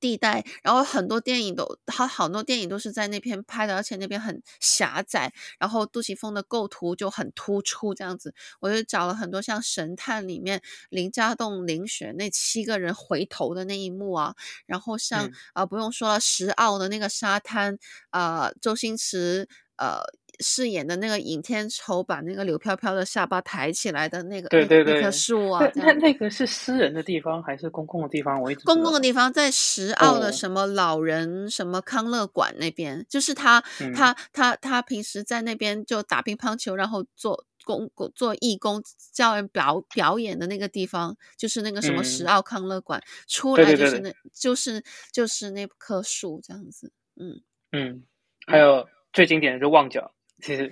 [0.00, 14.34] 地带，然后很多电影都，好好多电影都是在那边拍的，而且那边很狭窄，然后杜琪峰的构图就很突出，这样子，我就找了很多像《神探》里面林家栋、林雪那七个人回头的那一幕啊，
[14.66, 17.78] 然后像啊、嗯呃、不用说了，石澳的那个沙滩
[18.10, 20.02] 啊、呃，周星驰呃。
[20.40, 28.40] 饰演的那个尹天仇把那个柳飘飘的下巴抬起来的那个，对对对，那棵树啊，那那个是私人的地方还是公共的地方？
[28.40, 44.10] 我一直公共的地方在石澳的什么老人、哦、什么康乐馆那边，就是他、嗯、他他他平时在那边就打乒乓球，然后做工做义工教人表表演的那个地方，就是那个什么石澳康乐馆、嗯，出来就是那对。
[44.10, 47.42] 对对就是就是那棵树这样子，嗯。
[47.72, 48.04] 嗯，
[48.46, 50.14] 还有最经典的就是旺角。
[50.40, 50.68] 其实，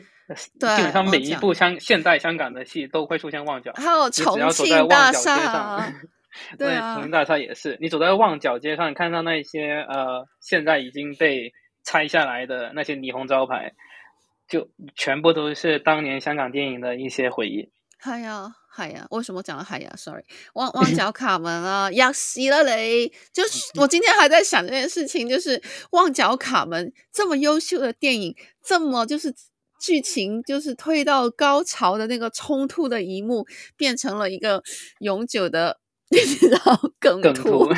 [0.58, 5.92] 基本上每一部香现代香港的戏都会出现旺角，还有重庆大厦，
[6.58, 7.76] 对啊，重庆大厦也是。
[7.80, 11.52] 你走在旺角街上，看到那些呃，现在已经被
[11.84, 13.72] 拆下来的那些霓虹招牌，
[14.48, 17.70] 就全部都是当年香港电影的一些回忆。
[18.02, 20.22] 系啊，系啊，为什么讲到系啊？Sorry，
[20.54, 23.10] 旺旺角卡门啊，吔屎啦你！
[23.32, 29.34] 就是 我今天还在想这件事情，就是旺角卡门这么优秀的电影，这么就是。
[29.80, 33.44] 剧情就是推到高潮的那个冲突的一幕，
[33.76, 34.62] 变成了一个
[35.00, 35.78] 永久的，
[36.10, 36.58] 你知道
[36.98, 37.68] 梗图，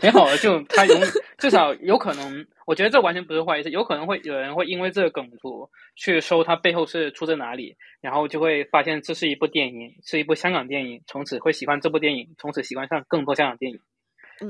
[0.00, 0.36] 挺好的。
[0.38, 1.00] 就他永
[1.38, 3.70] 至少有可能，我觉得这完全不是坏事。
[3.70, 13.78] 有可能会有人会因为这个梗图去搜它背后是出自哪里，然后就会发现这是一部电影，是一部香港电影，从此会喜欢这部电影，从此喜欢上更多香港电影。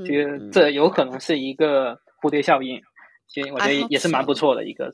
[0.05, 2.81] 其实这有可能是一个蝴蝶效应，
[3.27, 4.91] 其实我觉得也是蛮不错的一个。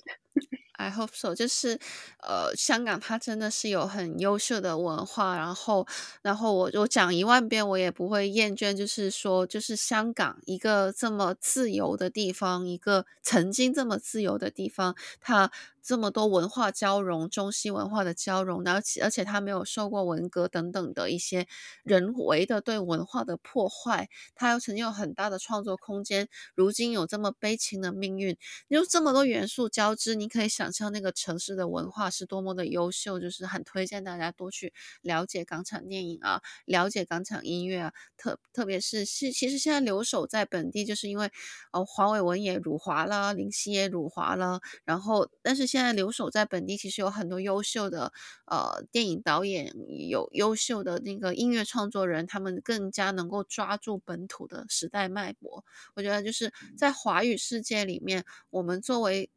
[0.82, 1.80] I hope so，就是，
[2.24, 5.86] 呃，香港它真的是有很优秀的文化，然后，
[6.24, 15.52] 然后我我讲一万遍我也不会厌倦，就是说，就是香港一个这么自由的地方，一个曾经这么自由的地方，它。
[15.84, 21.48] 这么多文化交融，中西文化的交融，而且而且他没有受过文革等等的一些
[21.84, 26.28] 人为的对文化的破坏，他又曾经有很大的创作空间。
[26.54, 33.20] 如今有这么悲情的命运，有这么多元素交织，你可以想象那个城市的文化是多么的优秀。
[33.20, 41.32] 就是很推荐大家多去了解港产电影啊，了解港产音乐啊，特特别是是其实现在留守在本地，就是因为
[41.74, 45.71] 呃黄伟文也辱华了，林夕也辱华了，然后但是。
[45.72, 48.12] 现在留守在本地，其实有很多优秀的
[48.46, 49.74] 呃电影导演，
[50.10, 55.64] 有优秀的那个音乐创作人，他们更加能够抓住本土的时代脉搏。
[55.94, 59.30] 我觉得就是在华语世界里面，我们作为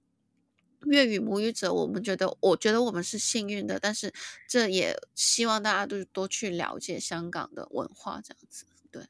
[0.86, 4.12] 粤语母语者，我们觉得，我觉得我们是幸运的，但是
[4.48, 9.06] 这也希望大家都多去了解香港的文化，这样子，对，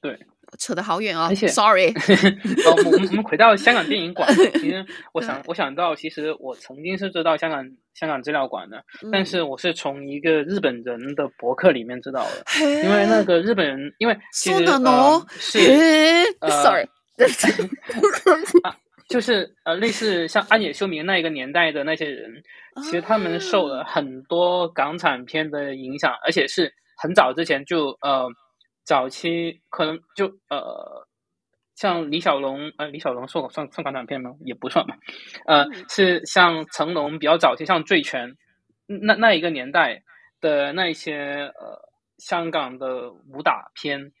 [0.00, 0.26] 对。
[0.58, 1.88] 扯得好远啊、哦！，sorry，
[2.66, 4.28] 哦，我们我们回到香港电影馆。
[4.60, 12.44] 其实我想，我想到，其实我曾经是知道香港香港资料馆的，嗯，但是我是从一个日本人的博客里面知道的。
[12.82, 15.58] 因为那个日本人，因为其实呃是
[16.40, 16.88] 呃，sorry，
[18.64, 18.76] 啊，
[19.08, 22.30] 就是呃，类似像安野秀明那一个年代的那些人，
[22.82, 28.28] 其实他们受了很多港产片的影响，而且是很早之前就呃。
[28.84, 31.06] 早期可能就呃，
[31.74, 34.32] 像李小龙，呃，李小龙算算算港产片吗？
[34.44, 34.96] 也不算吧，
[35.46, 38.30] 呃，是像成龙比较早期，像《醉拳》
[38.86, 40.02] 那那一个年代
[40.40, 41.88] 的那一些呃
[42.18, 44.12] 香港的武打片，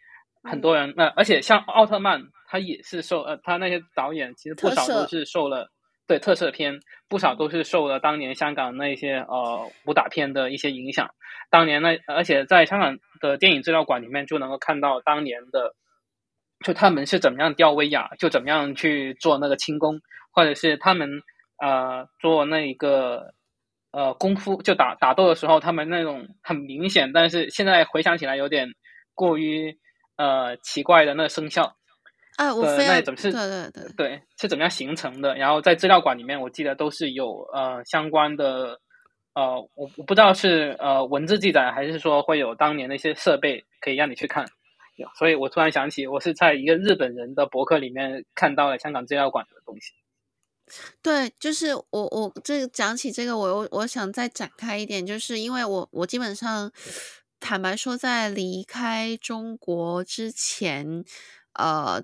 [0.42, 5.70] 很多人那、呃、而且像奥特曼，他也是受呃他那些导演其实不少都是受了。
[6.10, 11.08] 对特色片，不少都是受了当年香港那些呃武打片的一些影响。
[11.50, 15.76] 当年那而且在香港的电影资料馆里面就能够看到当年的，
[16.64, 20.00] 就他们是怎么样吊威亚，就怎么样去做那个轻功，
[20.32, 21.22] 或者是他们
[21.62, 23.32] 呃做那一个
[23.92, 28.74] 呃功夫，就打打斗的时候，他们那种很明显，但是现在回想起来有点
[29.14, 29.78] 过于
[30.16, 31.76] 呃奇怪的那个声效。
[32.40, 33.30] 啊，我非那怎么是？
[33.30, 35.34] 对对对，对，是怎么样形成的？
[35.34, 38.80] 然后在资料馆里面，我记得都是有呃相关的，
[39.34, 44.46] 呃，我我不知道是呃文字记载，还是说会有当年的一些设备可以让你去看。
[45.18, 49.92] 所以我突然想起，我是在一个日本人的博客里面看到了香港资料馆的东西。
[51.02, 56.72] 对，就是我我这个讲起这个，我我我想再展开一点，就是因为我我基本上
[57.38, 61.04] 坦白说，在离开中国之前，
[61.52, 62.02] 呃。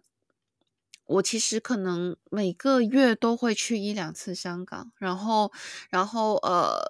[1.06, 5.50] 我其实可能每个月都会去一两次香港，然后，
[5.90, 6.80] 然后呃，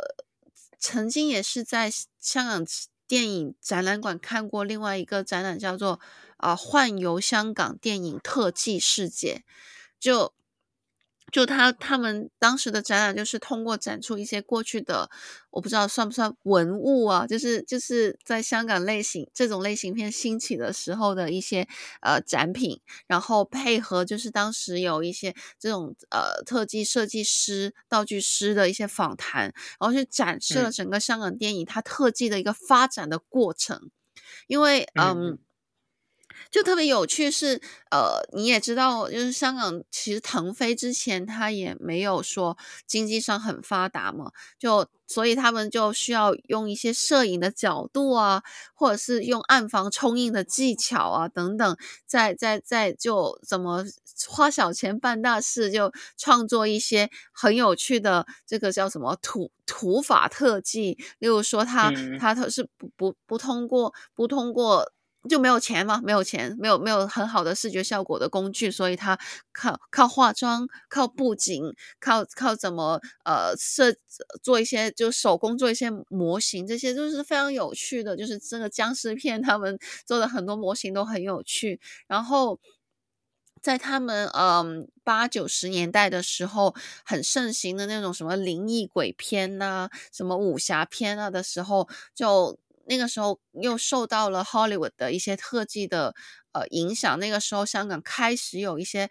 [0.79, 2.65] 曾经也是在香港
[3.07, 6.01] 电影展览馆看过另外一个展览，叫做
[6.39, 9.45] 啊、“幻游香港电影特技世界”，
[10.01, 10.33] 就。
[11.33, 15.11] 就他他们当时的展览，就是通过展出一些过去的，
[15.51, 21.67] 我不知道算不算文物啊，就是就是在香港类型这种类型片兴起的时候的一些
[22.01, 33.91] 呃展品，然后配合就是当时有一些这种呃特技设计师、道具师的一些访谈，然后去展示了整个香港电影它特技的一个发展的过程，
[34.47, 35.37] 因为嗯。
[35.37, 35.39] 嗯
[36.51, 42.57] 就特别有趣是，呃，你也知道，就是香港其实腾飞之前，它也没有说
[42.87, 48.43] 经济上很发达嘛，就所以他们就需要用一些摄影的角度啊，
[48.75, 53.85] 或者是用暗房冲印的技巧啊等等，在在在就怎么
[54.29, 64.91] 花小钱办大事，就创作一些很有趣的这个叫什么土土法特技，例如说他他他是不不不通过不通过。
[65.27, 66.01] 就没有钱吗？
[66.05, 69.19] 没有钱，没有没有很好的视觉效果的工具，所以他
[69.53, 73.95] 靠靠化妆、靠布景、靠靠怎么呃设
[74.43, 78.17] 做一些就手工做一些模型，这些都是非常有趣的。
[78.17, 81.81] 就是这个僵尸片，他们 做的很多模型都很有趣。
[82.07, 82.59] 然后
[83.63, 92.59] 在他们嗯八九十年代的时候，很盛行的那种什么灵异鬼片呐、啊，什么武侠片啊的时候，就。
[92.87, 96.15] 那个时候又受到了 Hollywood 的一些特技的
[96.53, 99.11] 呃影响，那个时候香港开始有一些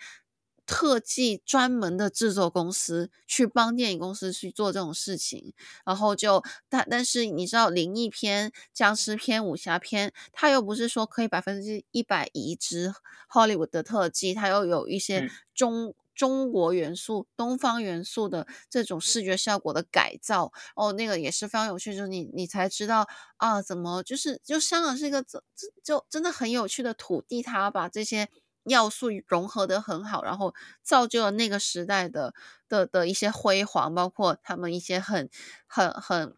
[0.66, 5.54] 特技专门的制作公司去帮电影公司去做这种事情，
[5.86, 12.94] 然后就但但是你知道灵异片、僵尸片、武侠片，它又不是说可以百分之一百移植
[13.30, 15.90] Hollywood 的特技，它又有一些中。
[15.90, 23.06] 嗯中国元素、东方元素的这种视觉效果的改造，哦，那个也是非常有趣，就是你你才知道
[23.38, 25.42] 啊，怎么就是就香港是一个就
[25.84, 28.30] 就真的很有趣的土地，它把这些
[28.64, 32.34] 要素融合得很好，然后造就了那个时代的
[32.70, 35.30] 的的一些辉煌，包括他们一些很
[35.68, 36.36] 很很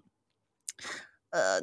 [1.32, 1.62] 呃。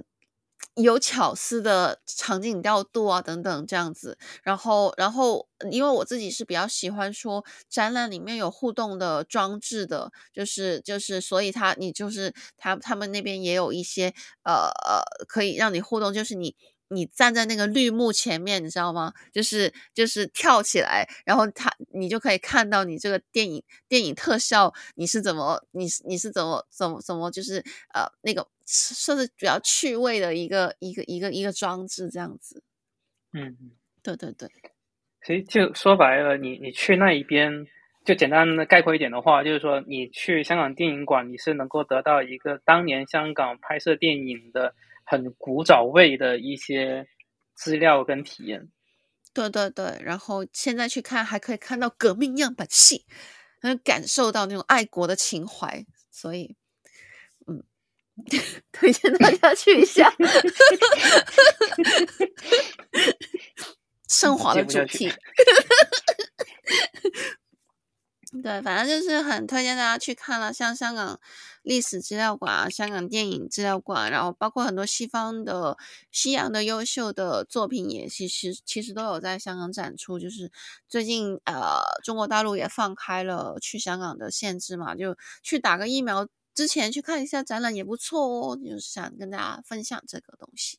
[0.77, 14.13] 有巧思的场景调度啊，等等这样子，然后，然后，因为我自己是比较喜欢说展览里面有互动的装置的，就是就是，所以他你就是他他们那边也有一些
[14.43, 16.57] 呃呃可以让你互动，就是你
[16.89, 19.13] 你站在那个绿幕前面，你知道吗？
[19.33, 27.59] 就是就是跳起来，然后他你就可以看到你这个电影电影特效你是怎么你你是怎么怎么怎么就是
[27.95, 32.63] 呃那个算是比较趣味的一个一个一个一个装置这样子。
[33.33, 33.57] 嗯，
[34.03, 34.49] 对对对。
[35.27, 37.67] 所以就说白了，你你去那一边，
[38.05, 44.75] 就简单的概括一点的话，就是说你去香港电影馆，你是能够得到一个当年香港拍摄电影的
[45.05, 47.07] 很古早味的一些
[47.55, 48.69] 资料跟体验。
[49.33, 53.05] 对对对，然后现在去看还可以看到革命样板戏，
[53.63, 56.57] 能感受到那种爱国的情怀，所以
[57.47, 57.65] 嗯，
[58.71, 60.13] 推荐大家去一下。
[64.09, 65.09] 升华的主题，
[68.43, 71.21] 对，反正就是很推荐大家去看了，像香港
[71.63, 75.79] 历史资料馆啊，香港电影资料馆，然后包括很多西方的、
[76.11, 80.19] 西洋的优秀的作品，也其实其实都有在香港展出。
[80.19, 80.51] 就是
[80.89, 88.57] 最近呃，中国大陆也放开了去香港的限制嘛，就去打个疫苗之前去看一下展览也不错哦。
[88.57, 90.79] 就是想跟大家分享这个东西。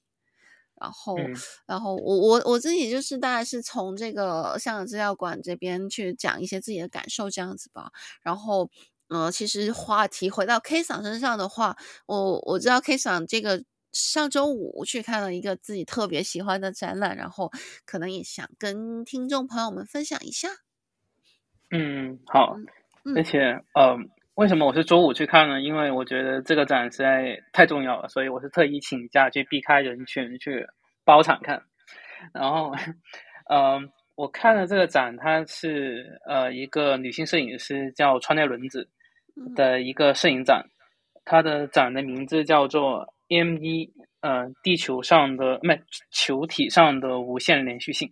[0.79, 1.33] 然后，嗯、
[1.65, 7.91] 然后我我我自己就是大概是从这个香港资料馆这边去讲一些自己的感受这样子吧。
[8.21, 8.69] 然后，
[9.07, 13.63] 呃，其实话题回到 K 桑身上的话，我我知道 K 桑这个
[13.93, 17.51] 上周五去看了一个自己特别喜欢的展览，然后
[17.85, 20.49] 可能也想跟听众朋友们分享一下。
[21.71, 22.55] 嗯，好，
[23.05, 23.63] 嗯、而且，嗯。
[23.73, 23.97] 呃
[24.35, 25.61] 为什么我是周五去看呢？
[25.61, 30.67] 因为我觉得这个展实在太重要了，所以我是特意请假去避开人群去
[31.05, 31.63] 包场看。
[32.33, 32.75] 然后，
[33.49, 33.81] 嗯、呃，
[34.15, 38.89] 我看了这个展，它是呃一个女性摄影师叫川内伦子
[39.55, 40.65] 的一个摄影展，
[41.23, 45.67] 它的展的名字叫做 M 一呃，地球上的，不，
[46.11, 48.11] 球体上的无限连续性。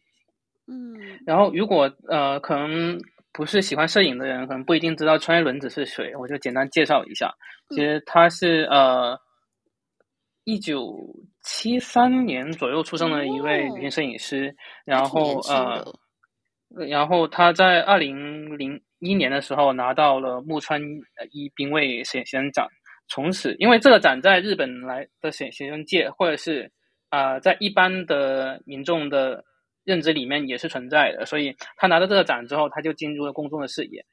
[0.68, 2.98] 嗯，然后如果呃可能。
[3.34, 7.34] 不是喜欢摄影的人，可能不一定知道穿越轮子是谁，我就简单介绍一下。
[7.70, 9.20] 其实他是呃，
[10.44, 10.96] 一九
[11.42, 14.56] 七三年左右出生的一位女性摄影师，哦、
[14.86, 15.84] 然后呃，
[16.88, 20.80] 然后她在二零零一年的时候拿到了木川
[21.32, 22.68] 一兵卫摄影先生奖，
[23.08, 26.72] 从此因为这个展在日本来的摄影先生界，或者是
[27.10, 29.44] 啊、呃，在一般的民众的。
[29.84, 34.06] 认知里面也是存在的，所以他拿到这个展之后，他就进入了公众的视野。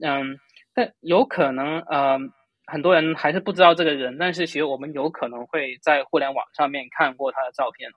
[0.00, 0.38] 嗯，
[0.74, 2.18] 但有可能呃，
[2.66, 7.90] 很多人还是不知道这个人，但是其实我们有可能会在互联网上面看过他的照片，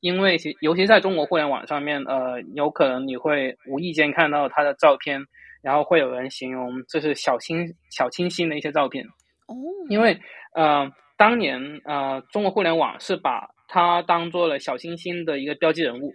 [0.00, 5.24] 因为其尤其在中国互联网上面，呃，有可能你会无意间看到他的照片，
[5.62, 9.02] 然后会有人形容这是小清小清新的一些照片。
[9.46, 9.54] 哦，
[9.88, 10.20] 因为
[10.54, 16.12] 呃，当年呃，中国互联网是把他当做了小清新的一个标记人物。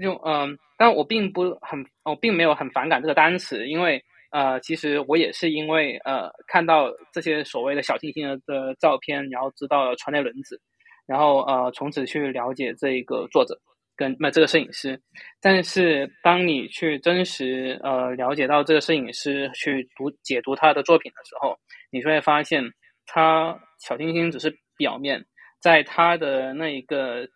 [0.00, 10.60] 就嗯，但我并不很，我并没有很反感这个单词，因为呃，其实我也是因为呃看到这些所谓的小清新的的照片，然后知道了川内伦子，
[11.06, 13.58] 然后呃从此去了解这一个作者
[13.96, 15.00] 跟那这个摄影师。
[15.40, 21.56] 但是当你去真实呃了解到这个摄影师去读解读他的作品的时候，
[21.90, 22.62] 你会发现
[23.06, 25.24] 他小清新只是表面，
[25.62, 27.26] 在他的那一个。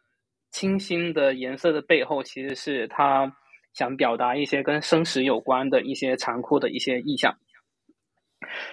[0.51, 3.33] 清新的颜色的背后，其实是他
[3.73, 7.35] 想表达一些跟生死有关的一些残酷的一些意象。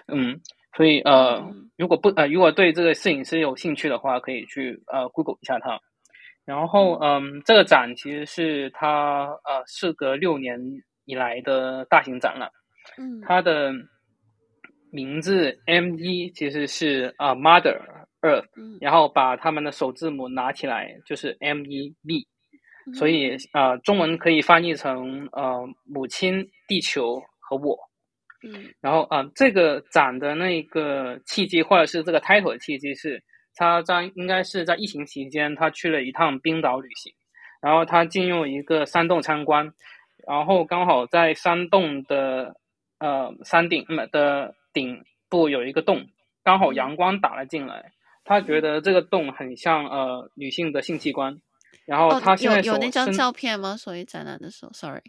[0.08, 0.40] 嗯，
[0.76, 5.80] 所以呃，如果不呃，如果对这个摄影师有兴趣的话，可以去呃 Google 一下他。
[6.46, 10.60] 然后嗯，这个展其实是他呃事隔六年
[11.06, 12.50] 以来的大型展览。
[12.98, 13.72] 嗯，他的
[14.92, 18.07] 名字 M 一其实是啊、呃、Mother。
[18.22, 18.46] Earth，
[18.82, 22.28] 然后把他们的首字母拿起来就是 M E B，
[22.94, 27.78] 所以呃中文可以翻译成呃母亲、地球和我。
[28.44, 33.24] 嗯，然后啊、呃、这个展的那个契机或者是这个 title 的契机是，
[33.56, 37.12] 他在应该是在疫情期间他去了一趟冰岛旅行，
[37.62, 39.74] 然后他进入一个山洞参观，
[40.28, 42.56] 然后刚好在山洞的
[43.00, 46.06] 呃山顶那么的顶部有一个洞，
[46.44, 47.92] 刚好阳光打了进来。
[48.28, 51.40] 他觉得这个洞很像呃女性的性器官，
[51.86, 53.78] 然后他现在、哦、有有那张照片吗？
[53.78, 55.02] 所以展览的时候，sorry，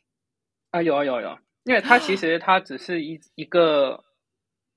[0.70, 4.04] 啊有啊有有，因为它其实它只是一一个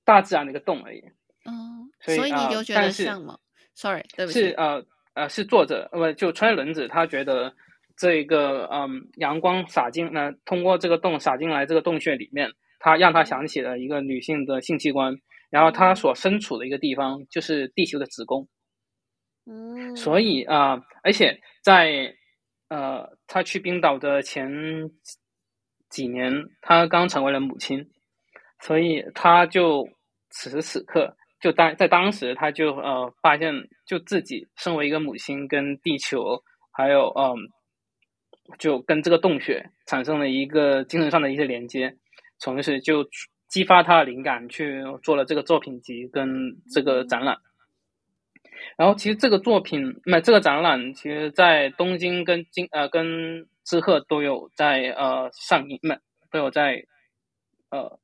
[0.03, 1.01] 大自然的一个洞而已。
[1.45, 3.37] 哦，所以，你就觉得像吗
[3.75, 4.83] ？sorry，对不起，是呃
[5.13, 7.53] 呃是作者呃就川内伦子，他觉得
[7.95, 15.17] 这个嗯阳光洒进那通过这个洞洒进来这个洞穴里面，他让他想起了一个女性的性器官。
[15.51, 18.47] 然后他所身处的一个地方就是地球的子宫，
[19.45, 20.43] 嗯，所以。
[20.45, 22.15] 啊、呃，而且在
[22.69, 24.49] 呃他去冰岛的前
[25.89, 26.31] 几年，
[26.61, 27.85] 他刚成为了母亲，
[28.61, 29.87] 所以他就
[30.29, 33.53] 此时此刻就当在当时他就呃发现
[33.85, 36.41] 就自己身为一个母亲，跟地球
[36.71, 37.35] 还有嗯、呃、
[38.57, 41.93] 就跟这个洞穴产生了一个精神上的一些连接，
[42.39, 43.03] 从此就
[43.51, 47.37] 激发他的灵感去做了这个作品集跟这个展览。
[48.77, 55.99] 然后其实这个作品，那这个展览，其实在东京跟京呃跟滋贺都有在呃上映，那
[56.31, 56.81] 都有在
[57.71, 57.99] 呃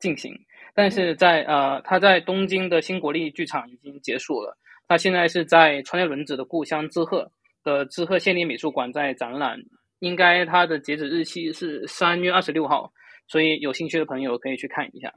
[0.00, 0.34] 进行。
[0.74, 4.58] 但是在呃他在东京的新国立剧场已经结束了，
[4.88, 7.30] 他现在是在川内伦子的故乡滋贺
[7.62, 9.60] 的滋贺县立美术馆在展览，
[10.00, 12.92] 应该他的截止日期是三月二十六号，
[13.26, 15.12] 所以有兴趣的朋友可以去看一下。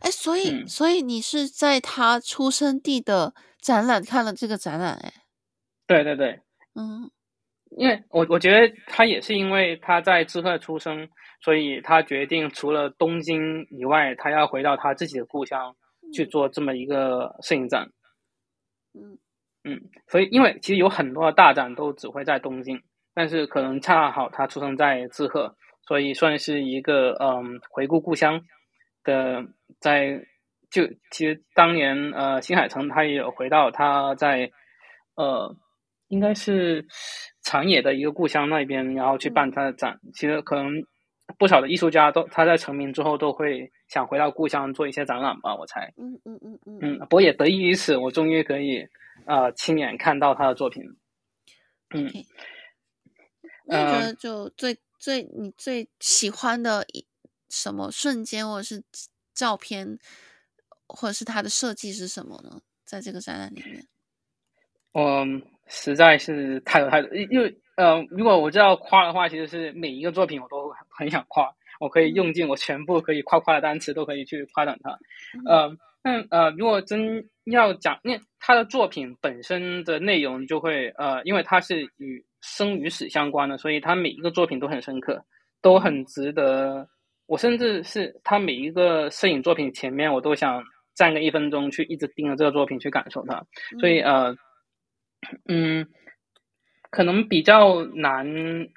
[0.00, 3.34] 哎，所以、嗯、所以你是在他出生地的。
[3.60, 5.12] 展览看了这个展览，哎，
[5.88, 6.40] 对对对，
[6.76, 7.10] 嗯，
[7.76, 11.08] 因为我我觉得他也是因为他在滋贺出生，
[11.42, 15.74] 所以他决定除了东京以外，他要回到他自己的故乡
[16.14, 17.90] 去做这么一个摄影展。
[18.94, 19.18] 嗯
[19.64, 22.80] 嗯，所以因为其实有很多的大展都只会在东京，
[23.12, 25.56] 但是可能恰好他出生在滋贺，
[25.88, 28.40] 所以算是一个嗯回顾故乡
[29.02, 29.44] 的
[29.80, 30.22] 在。
[30.70, 34.50] 就其实当年呃，新海诚他也有回到他在
[35.14, 35.56] 呃，
[36.08, 36.86] 应该是
[37.40, 39.98] 长野的一个故乡那边，然后去办他的展。
[40.12, 40.70] 其实可能
[41.38, 45.90] 不少的艺术家都他在成名之后都会想回到故乡做一些展览吧，我猜。
[45.96, 46.78] 嗯嗯嗯嗯。
[46.82, 48.86] 嗯，不过也得益于此，我终于可以
[49.24, 50.84] 呃亲眼看到他的作品。
[51.94, 52.06] 嗯。
[52.08, 52.26] Okay.
[53.64, 57.06] 那你觉得就最、呃、最你最喜欢的一
[57.48, 58.82] 什么瞬间或者是
[59.34, 59.98] 照片？
[60.90, 62.62] 或者是它的设计是什么呢？
[62.82, 63.86] 在这个展览里面，
[64.94, 74.98] 嗯，实在是太多太多，因为呃，如果我知道夸的话，其实是每一个作品我都很想夸，我可以用尽我全部可以夸夸的单词，都可以去夸奖它。
[75.44, 85.24] 呃，但呃，如果真要讲，因为他的作品本身的内容就会呃，因为它是与生与死相关的，所以他每一个作品都很深刻，
[85.62, 86.88] 都很值得。
[87.26, 90.62] 我甚至是他每一个摄影作品前面，我都想。
[90.94, 93.40] 站个一分钟去一直盯着这个作品去感受它，
[93.78, 94.34] 所以呃，
[95.46, 95.86] 嗯，
[96.90, 98.26] 可能比较难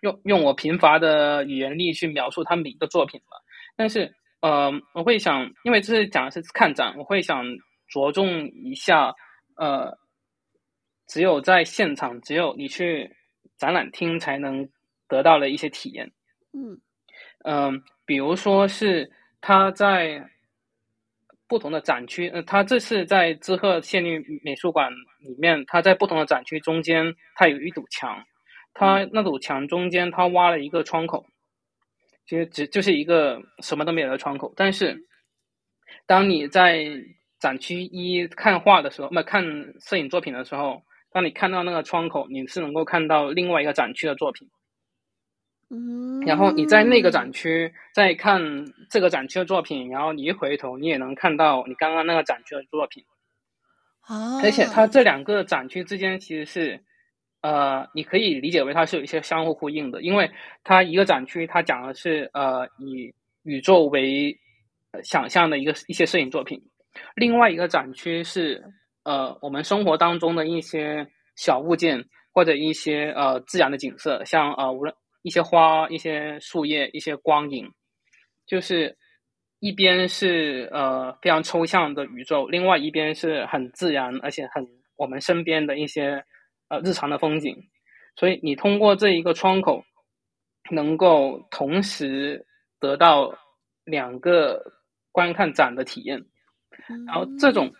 [0.03, 3.37] 用用我贫乏的语言力去描述他每一个作品吧。
[3.75, 7.43] 但是呃，我会想，因为这是讲的是看展，我会想
[7.89, 9.11] 着重一下
[9.55, 9.91] 呃，
[11.07, 13.11] 只有在现场，只有你去
[13.61, 14.67] 展览厅才能
[15.07, 16.11] 得到的一些体验。
[16.51, 16.81] 嗯
[17.45, 17.71] 嗯、呃，
[18.05, 19.09] 比如说是
[19.39, 20.27] 他在。
[21.51, 24.89] 不同的展区，呃，他这是在滋贺县立美术馆
[25.19, 28.23] 里面，他在不同的展区中间，它有一堵墙，
[28.73, 31.25] 它那堵墙中间，它挖了一个窗口，
[32.25, 34.53] 其实只就是一个什么都没有的窗口。
[34.55, 34.97] 但是，
[36.05, 36.85] 当你在
[37.37, 39.43] 展区一看画的时候，不看
[39.81, 40.81] 摄影作品的时候，
[41.11, 44.49] 当你看到那个窗口，你是能够看到另外一个展区的作品。
[45.69, 48.41] 嗯，然后你在那个展区再看
[48.89, 53.05] 这个展区的作品，然后你一回头，你也能看到你刚刚那个展区的作品。
[54.01, 56.83] 啊，而且它这两个展区之间其实是，
[57.41, 60.29] 呃，你可以理解为它是有一些相互呼应的，因为
[60.63, 64.37] 它一个展区它讲的是呃以宇宙为
[65.03, 66.61] 想象的一个一些摄影作品，
[67.15, 68.61] 另外一个展区是
[69.03, 74.93] 呃我们生活当中的一些小物件或者一些呃自然的景色，像呃无论。
[75.23, 77.71] 一些花、一些树叶、一些光影，
[78.47, 78.97] 就是
[79.59, 86.25] 一边是呃非常抽象的宇宙，另外一边是很自然而且很我们身边的一些
[86.69, 87.55] 呃日常的风景。
[88.15, 89.83] 所以你通过这一个窗口，
[90.71, 92.43] 能够同时
[92.79, 93.31] 得到
[93.83, 94.59] 两个
[95.11, 96.19] 观看展的体验。
[97.05, 97.71] 然后这种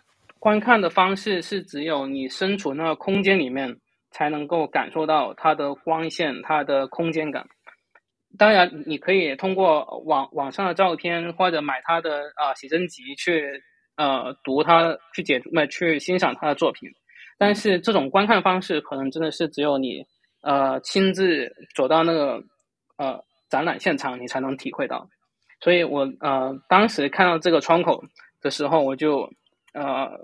[0.42, 3.78] 观看的方式是只有你身处那个空间里面。
[4.14, 7.46] 才能够感受到它的光线、它的空间感。
[8.38, 13.50] 当然，你可以通过网网上的照片或者买他的啊、写真集去
[13.96, 16.90] 呃读它、去解读、去欣赏他的作品。
[17.38, 20.04] 但是这种观看方式可能真的是只有你
[20.42, 22.44] 呃亲自走到那个
[22.98, 23.18] 呃
[23.48, 25.08] 展览现场，你才能体会到。
[25.62, 28.04] 所以我呃当时看到这个窗口
[28.42, 29.26] 的时候，我就
[29.72, 30.18] 呃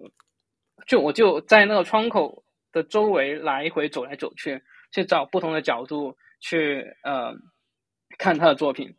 [0.86, 2.44] 就我就在那个窗口。
[2.70, 7.32] 的周围来回走来走去，去找不同的角度去呃
[8.18, 8.94] 看他的作品，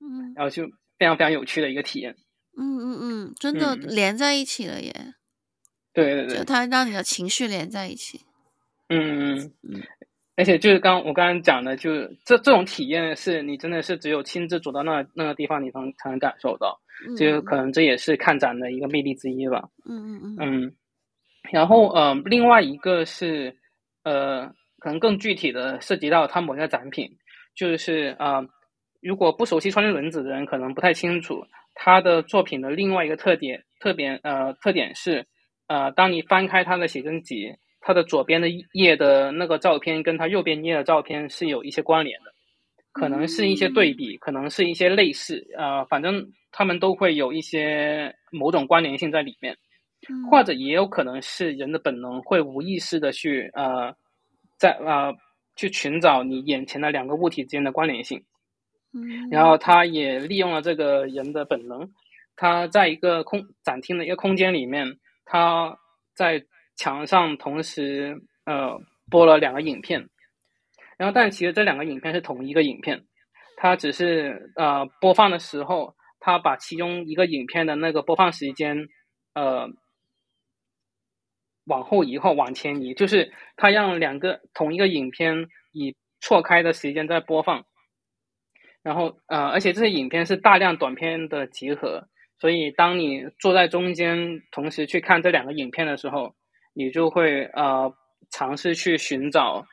[0.00, 0.64] 嗯，然后就
[1.00, 2.14] 非常非常有趣的一个体验。
[2.56, 4.92] 嗯嗯嗯，真的连在一起了耶！
[4.96, 5.14] 嗯、
[5.92, 8.20] 对对对，就它让你的情绪连在一起。
[8.88, 9.82] 嗯嗯嗯。
[10.36, 16.80] 而且就是刚我刚刚讲的，就是这这种体验是你真的是只有亲自走到那那个地方，你才能才能感受到。
[17.16, 19.68] 就可能这也是看展的一个魅力之一吧。
[19.88, 20.36] 嗯嗯嗯。
[20.40, 20.72] 嗯，
[21.50, 23.54] 然后呃，另外一个是
[24.04, 24.46] 呃，
[24.78, 27.10] 可能更具体的涉及到它某一个展品，
[27.54, 28.46] 就是呃，
[29.00, 31.44] 如果不熟悉川村伦子的人可能不太清楚，
[31.74, 35.26] 他的作品的另外一个特点特别呃特点是
[35.66, 37.54] 呃，当你翻开他的写真集。
[37.80, 42.32] 它的左边的页的那个照片跟它右边页的照片是有一些关联的，
[42.92, 46.26] 可能是一些对比，可能是一些类似，呃，反正
[46.58, 49.56] 他们都会有一些某种关联性在里面，
[50.28, 53.94] 或者也有可能是人的本能会无意识的去呃，
[54.58, 55.14] 在呃
[55.54, 58.20] 去寻找你眼前的两个物体之间的关联性，
[59.30, 61.88] 然后他也利用了这个人的本能，
[62.34, 65.78] 他在一个空展厅的一个空间里面，他
[66.12, 66.44] 在。
[66.80, 68.78] 墙上同时呃
[69.10, 70.08] 播了两个影片，
[70.96, 73.04] 然后但其实这两个影片是同一个影片，
[73.56, 78.88] 它只是呃播放的时候，它把其中一个影片的那个播放时间
[79.34, 79.68] 呃
[81.64, 87.64] 往后移或往前移，就是它让两个同一个影片以错开的时间在播放，
[88.82, 92.08] 然后呃而且这些影片是大量短片的集合，
[92.38, 96.34] 所以当你坐在中间同时去看这两个影片的时候。
[96.74, 97.92] 你就会呃
[98.30, 99.66] 尝试去寻找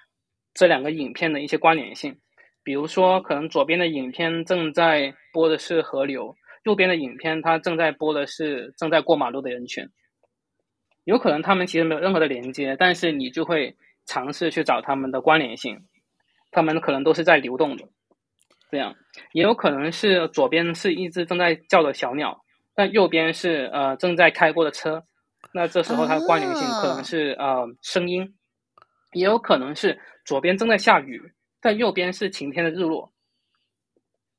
[0.55, 2.17] 这两个影片的一些关联性，
[2.65, 9.87] 比如说可能左边的影片正在播的是河流，右边的影片它正在播的是正在过马路的人群，
[11.03, 15.79] 有可能他们其实没有任何的连接，但是你就会尝试去找他们的关联性，
[16.51, 17.87] 他们可能都是在流动的，
[18.71, 18.95] 这样
[19.31, 22.43] 也有可能是左边是一只正在叫的小鸟，
[22.73, 25.03] 但右边是呃正在开过的车。
[25.53, 27.47] 那这时候它的关联性可能是、oh.
[27.47, 28.35] 呃声音，
[29.13, 31.21] 也有可能是左边正在下雨，
[31.65, 33.11] 但右边是晴天的日落，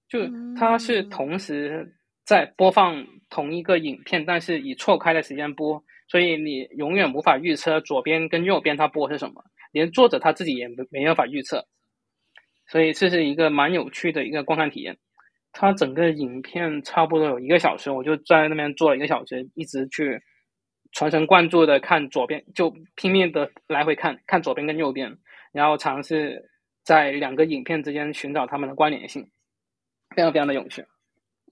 [0.08, 0.20] 就
[0.56, 1.92] 它是同时
[2.24, 11.66] 在播放同一个影片，但是以错开的时间播，所以你永远无法预测左边跟右边它播是什么，连作者他自己也没没办法预测，
[12.68, 14.96] 所以这是一个蛮有趣的一个观看体验。
[15.50, 20.22] 它整个影片差不多有一个小时，我就在那边坐了一个小时，一直去。
[20.92, 25.18] 全神贯注的看左边，就拼命的来回看看左边跟右边，
[25.52, 26.48] 然后尝试
[26.86, 29.28] 在两个影片之间寻找他们的关联性，
[30.14, 30.86] 非常非常的有趣。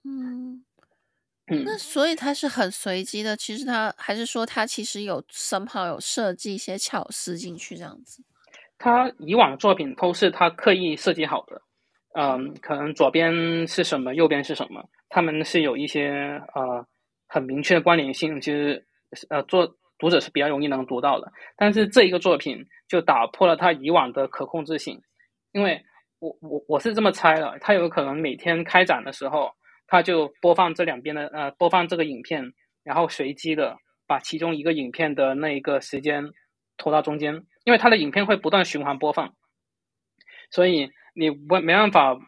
[0.05, 0.63] 嗯
[1.47, 8.23] 嗯，那所以它是很随机的，其实它还是说它其实有 somehow 有设计一些巧思进去这样子。
[8.77, 11.61] 他以往的作品都是他刻意设计好的，
[12.13, 16.87] 嗯，可能左边是什么，右边是什么，他们是有一些呃
[17.27, 18.83] 很明确的关联性，其实。
[19.29, 19.65] 呃，做
[19.97, 25.01] 读者是比较容易能读到的，但是这一个作品就打破了他以往的可控制性，
[25.55, 25.81] 因为
[26.19, 29.49] 我我我是这么猜的，他有可能每天开展的时候，
[29.87, 32.51] 他就播放这两边的呃播放这个影片，
[32.83, 36.29] 然后随机的把其中一个影片的那一个时间
[36.75, 37.33] 拖到中间，
[37.63, 39.33] 因为他的影片会不断循环播放，
[40.51, 42.19] 所以你没没办法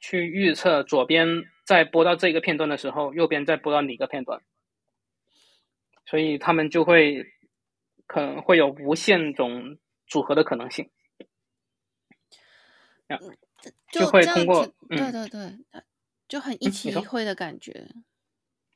[0.00, 1.28] 去预测左边
[1.66, 4.40] 在播到这个片段的时候，右边在播到哪个片段。
[6.06, 7.26] 所以他们就会
[8.06, 9.76] 可能会有无限种
[10.06, 10.88] 组合的可能性，
[13.92, 15.40] 就，就会通过对对对，
[15.72, 15.82] 嗯、
[16.28, 17.88] 就很一起一会的感觉。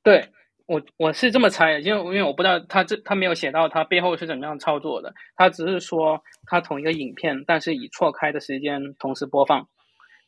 [0.03, 0.29] 对
[0.67, 9.69] 我我是这么猜的，因为因为我不知道他这他没有写到他背后是怎么样操作的，他只是说他同一个影片，但是以错开的时间同时播放，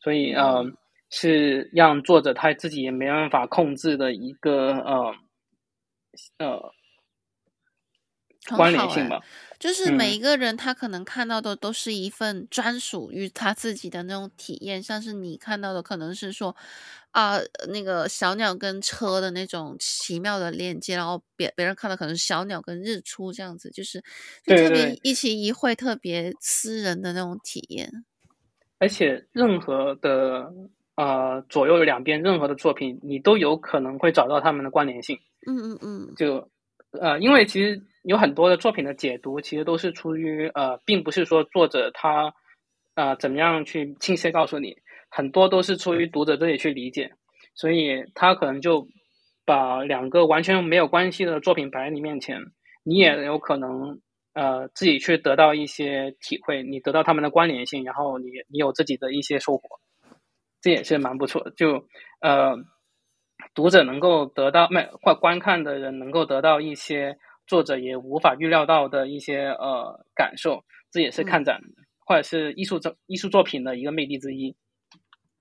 [0.01, 0.65] 所以呃
[1.11, 5.15] 是让作者他自己也没办法控制的一个呃
[6.39, 6.73] 呃。
[8.55, 9.21] 关联性吧，
[9.59, 16.55] 就是每一个人他可能看到的都是一份专属于他自己的那种体验，嗯、像是你看到的可能是说
[17.11, 24.01] 啊、呃、那个小鸟跟车的那种奇妙的链接，然后别别人看到可能是小鸟跟日出这样子，就是
[24.45, 27.91] 特别一期一会特别私人的那种体验。
[28.79, 30.53] 而且任何的
[30.97, 35.19] 呃左右两边任何的作品，你都有可能会找到他们的关联性。
[35.47, 36.51] 嗯嗯嗯，就
[36.93, 37.83] 呃因为其实。
[38.07, 42.33] 有很多的作品的解读，其实都是出于呃，并不是说作者他，
[42.95, 44.77] 呃，怎么样去清晰告诉你，
[45.11, 47.11] 很多都是出于读者自己去理解，
[47.57, 48.87] 所以他可能就
[49.45, 52.41] 把两个完全没有关系的作品摆在你面前，
[52.85, 54.01] 你也有可能
[54.35, 59.81] 呃自己去得到一些体会，你得到他们的关联性，然后你你有自己的一些收获，
[60.61, 61.51] 这也是蛮不错。
[61.57, 61.85] 就
[62.21, 62.55] 呃，
[63.53, 67.19] 读者能够得到，没或观看的人能够得到一些。
[67.47, 71.61] 作者也无法预料到的一些呃感受，这也是看展
[71.99, 74.55] 或者是艺术作艺术作品的一个魅力之一。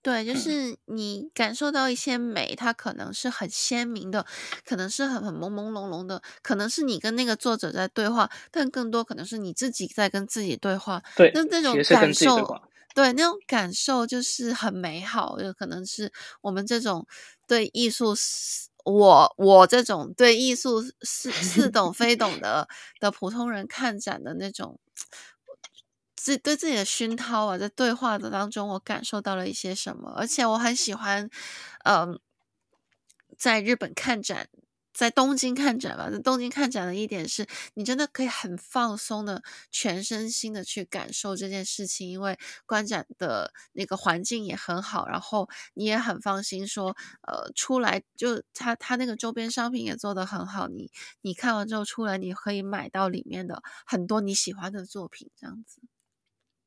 [0.01, 4.23] 对，就是你感受到一些美，它可能是很鲜明的，
[4.63, 11.01] 可能是很很朦朦胧胧的，可能是你跟那个作者在对话，但更多可能是你自己在跟自己对话。
[11.15, 12.37] 对，那那种感受，
[12.93, 17.07] 对，那种感受就是很美好，有可能是我们这种
[17.47, 18.13] 对艺术，
[18.85, 22.67] 我我这种对艺术似似懂 非懂的
[22.99, 24.79] 的普通人看展的那种。
[26.15, 31.29] 自对自己的熏陶啊，在对话的当中，我感受到了一些什么，而且我很喜欢，
[31.83, 32.19] 嗯、呃，
[33.37, 34.47] 在日本看展，
[34.95, 36.09] 在东京看展吧。
[36.09, 46.95] 在东京看展的一点是，你真的可以很放松的、全身心的去感受这件事情，因为观展的那个环境也很好，然后你也很放心说，
[47.27, 50.89] 呃，出来就他他那个周边商品也做得很好，你
[51.21, 55.81] 你看完之后出来，你可以买到里面的很多你喜欢的作品，这样子。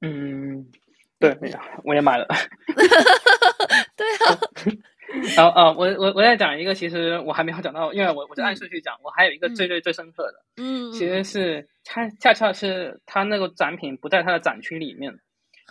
[0.02, 0.70] 嗯，
[1.18, 1.36] 对，
[1.82, 2.26] 我也买了。
[3.96, 4.38] 对啊，
[5.36, 15.18] 然后啊，我我我再讲一个，其实我还没有讲到，因为我我就按顺序讲，我还有一个最最最深刻的，嗯，其实是它恰恰是它那个展品不在它的展区里面，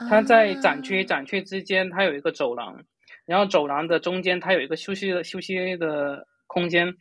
[0.09, 2.83] 它在展区展区之间，它有一个走廊，
[3.25, 6.95] 然后走廊的中间它有一个休息的休息的空间，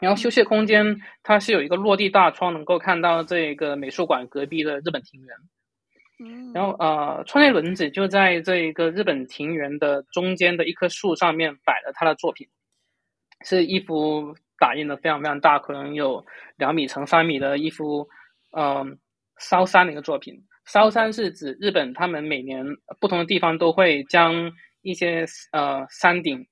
[0.00, 5.36] 然后休息空间它是有一个落地大窗，能够看到这个美术馆隔壁的日本庭园。
[6.54, 12.48] 然后呃，川内伦子就在这一个日本庭园的中间的一棵树上面摆了他的作品，
[13.44, 16.24] 是一幅打印的非常非常大，可能有
[16.56, 18.08] 两米乘三米的一幅，
[18.52, 18.98] 嗯，
[19.38, 20.34] 烧山的一个作品。
[20.64, 22.64] 烧山是指日本他们每年
[22.98, 24.50] 不同的地方都会将
[24.80, 26.46] 一些呃山顶，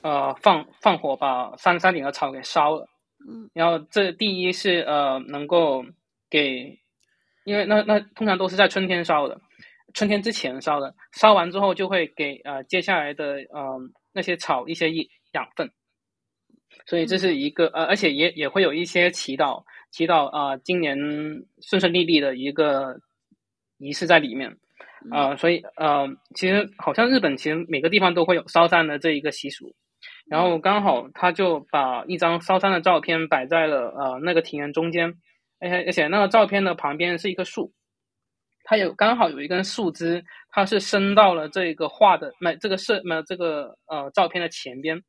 [0.00, 2.86] 呃放放火把山山顶的草给烧了。
[3.28, 5.84] 嗯，然后这第一是呃能够
[6.30, 6.78] 给。
[7.44, 9.40] 因为那那通常都是在春天烧的，
[9.94, 13.78] 春天之前烧的，烧完之后就会给呃接下来的呃
[14.12, 14.90] 那些草一些
[15.32, 15.70] 养分，
[16.86, 20.96] 所以这是一个呃，而且也也会有一些祈祷，祈祷啊、呃、今年
[21.62, 23.00] 顺顺利利的一个
[23.78, 24.50] 仪式在里面，
[25.10, 29.74] 啊、呃，所以呃其实好像日本其实每个地方都会有烧山的这一个习俗，
[30.26, 35.14] 然后刚好他就把一张烧山的照片摆在了呃那个庭院中间。
[35.60, 37.70] 而且而且那个照片的旁边是一棵树，
[38.64, 45.02] 它有刚好有一根树枝，它是伸到了这个画的，没这个是没这个呃照片的前边，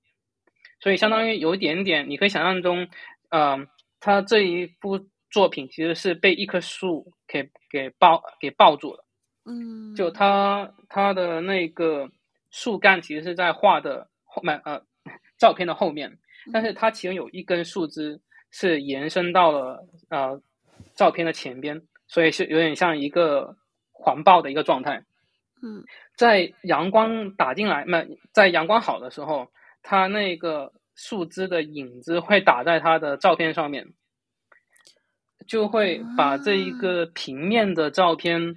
[0.81, 2.83] 所以相当于有一点点，你可以想象中，
[3.29, 3.67] 嗯、呃，
[4.01, 4.99] 它这一幅
[5.29, 9.05] 作品其实是被一棵树给给抱给抱住了，
[9.45, 12.09] 嗯，就它它的那个
[12.49, 14.81] 树干其实是在画的后面呃
[15.39, 16.19] 照片的后面，
[16.51, 18.19] 但是它其中有一根树枝。
[18.51, 20.41] 是延伸到了呃
[20.93, 23.55] 照片的前边，所以是有点像一个
[23.91, 25.01] 环抱的一个状态。
[25.63, 25.83] 嗯，
[26.17, 29.47] 在阳光打进来，那在阳光好的时候，
[29.83, 33.87] 它那个树枝的影子会打在它的照片上面，
[35.47, 38.55] 就会把这一个平面的照片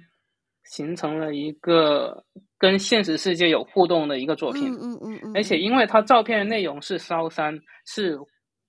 [0.63, 2.25] 形成了一个
[2.57, 4.73] 跟现实世界有互动的一个作品。
[4.73, 5.31] 嗯嗯嗯嗯。
[5.35, 8.19] 而且因为它照片的内容是烧山，是。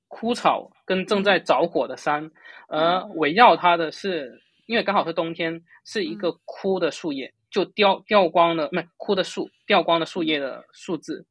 [0.09, 2.30] 枯草跟正在着火的山，
[2.68, 11.26] 而围绕它的是，因为刚好是冬天，是一个枯的树叶，就掉掉光了，不是枯的树，掉光了树叶的树枝，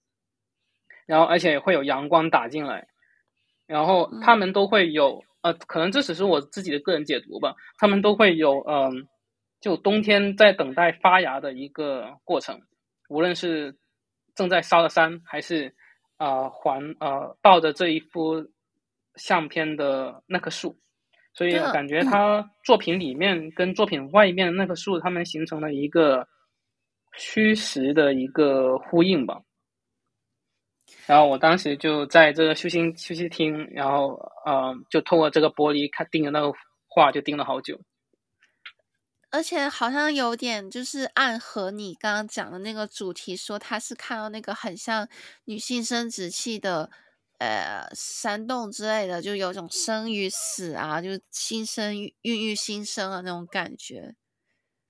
[1.06, 2.88] 然后而且会有阳光打进来，
[3.66, 8.92] 然后他们都会有，呃，可能这只是我自己的个人解读吧，他们都会有，嗯、呃，
[9.62, 12.62] 就冬天在等待发芽的一个过程，
[13.08, 13.78] 无论是
[14.36, 15.74] 正在烧的山，还是
[16.18, 18.46] 啊、呃、环呃抱着这一幅。
[19.16, 20.78] 相片的那棵树，
[21.34, 26.28] 所以感觉他作品里面跟作品外面那棵树，他们形成了一个
[27.18, 29.42] 虚实的一个呼应吧。
[31.06, 36.52] 然后我当时就在这个休息休息厅，然后呃，就透过这个玻璃看盯着那个
[36.88, 37.80] 画，就盯了好久。
[39.32, 45.08] 而且好像有点就是暗合你刚刚讲的那个主题，说他是看到那个很像
[45.46, 46.90] 女性生殖器的。
[47.38, 54.16] 呃，山洞之类的，就有种生与死啊，就是新生孕育新生啊那种感觉。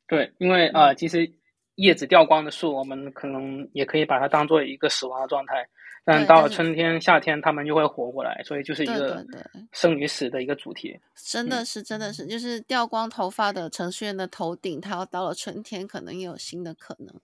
[0.08, 1.32] 对，因为啊、呃，其实
[1.76, 5.68] 叶子掉光的树，我们可能也可以把它当做一个死亡的状态。
[6.08, 9.26] 但到了春天、夏天，它们就会活过来，所以就是一个
[9.72, 11.00] 生与死的一个主题。
[11.16, 17.20] 真的是，真的是，就是掉光头发的程序员的头顶，它到了春天，可能也有新的可能。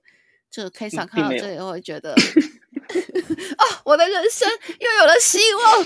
[0.50, 2.16] 就可以想看到这里，我会觉得。
[3.58, 5.86] 哦，我的人生又有了希望。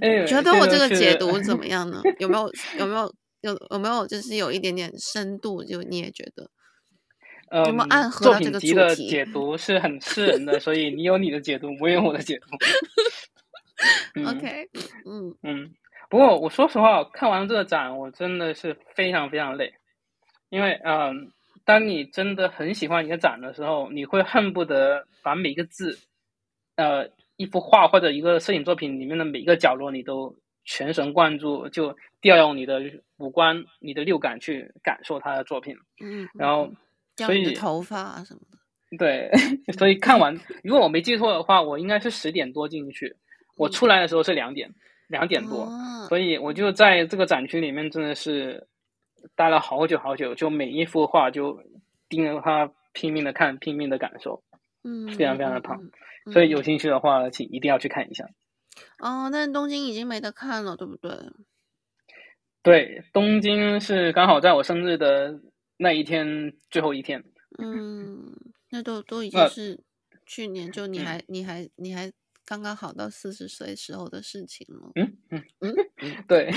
[0.00, 2.00] 你觉得我这个解读怎么样呢？
[2.18, 5.64] 有没有有没有有有没有就是有一点点深度？
[5.64, 6.50] 就你也觉得？
[7.50, 8.72] 呃、有没有暗合到这个主题？
[8.72, 12.46] 作品集的解读是很私人的，所以你有你的解读，我有我的解读。
[14.14, 14.68] 嗯、OK，
[15.04, 15.74] 嗯嗯。
[16.08, 19.74] 不过我说实话，看完这个展，我真的是非常非常累，
[20.48, 21.12] 因为嗯、呃，
[21.64, 25.98] 当你真的很喜欢一个展的时候，你会恨不得把每一个字，
[26.76, 32.80] 呃，一幅画或者一个摄影作品里面的每一个角落，你都全神贯注，就调用你的
[33.18, 35.76] 五官、你的六感去感受他的作品。
[36.00, 36.70] 嗯，然后。
[37.16, 39.30] 所以头发啊什么的，对，
[39.78, 43.14] 所以看完，如果我没记错的话，我应该是十点多进去，
[43.56, 44.68] 我出来的时候是两点，
[45.06, 45.68] 两点多，
[46.08, 48.66] 所以我就在这个展区里面真的是
[49.34, 51.62] 待了好久好久，就每一幅画就
[52.08, 54.42] 盯着它拼命的看，拼命的感受，
[54.82, 55.80] 嗯，非常非常的棒，
[56.32, 58.28] 所以有兴趣的话，请一定要去看一下。
[58.98, 61.10] 哦，但东京已经没得看了，对不对？
[62.62, 65.40] 对，东京是刚好在我生日的。
[65.76, 67.24] 那一天最后一天，
[67.58, 68.32] 嗯，
[68.70, 69.82] 那都都已 经是
[70.24, 72.12] 去年，就你还、嗯、你还你还
[72.46, 74.92] 刚刚好到四十岁时候的事情了。
[74.96, 75.74] 嗯嗯嗯，
[76.28, 76.50] 对，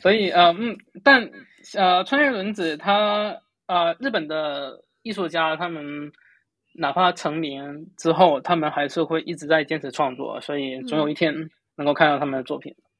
[0.00, 1.28] 所以呃嗯，但
[1.74, 3.36] 呃，穿越轮子他
[3.66, 6.12] 呃，日本的艺术家他们
[6.74, 11.34] 哪怕成名之后，他们还是会一直在坚持创作，所以总有一天
[11.76, 12.72] 能够看到他们的作品。
[12.78, 12.91] 嗯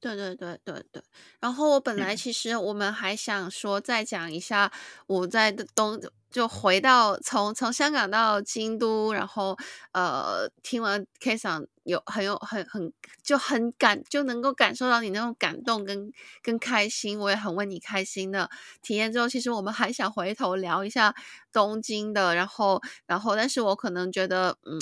[0.00, 1.02] 对对对对对，
[1.40, 4.70] 然后我本来其实我们还想说再讲一下
[5.08, 9.56] 我在东就回到从从香港到京都，然后
[9.92, 12.92] 呃听完 K 桑有很有很很
[13.24, 18.48] 就很感就能够感受到你那种感动跟跟开心，我也很为你开心的
[18.82, 21.12] 体验之后，其实我们还想回头聊一下
[21.52, 24.78] 东京的，然后然后但是我可能觉得嗯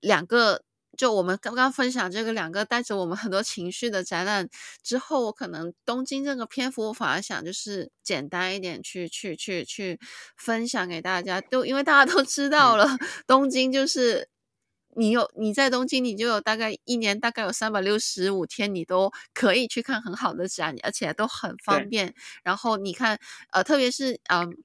[0.00, 0.62] 两个。
[0.96, 4.48] 就我们刚刚分享这个两个带着我们很多情绪的展览
[4.82, 9.98] 之后，我可能东京这个篇幅，我反而想就是简单一点去去去去
[10.36, 11.40] 分享给大家。
[11.40, 12.88] 都因为大家都知道了，
[13.26, 14.28] 东京就是
[14.96, 22.14] 你有你在东京，你就有大概一年大概有三百六十五天，你都可以去看很好的展，而且都很方便。
[22.42, 23.18] 然后你看，
[23.52, 24.40] 呃，特别是嗯。
[24.40, 24.56] 呃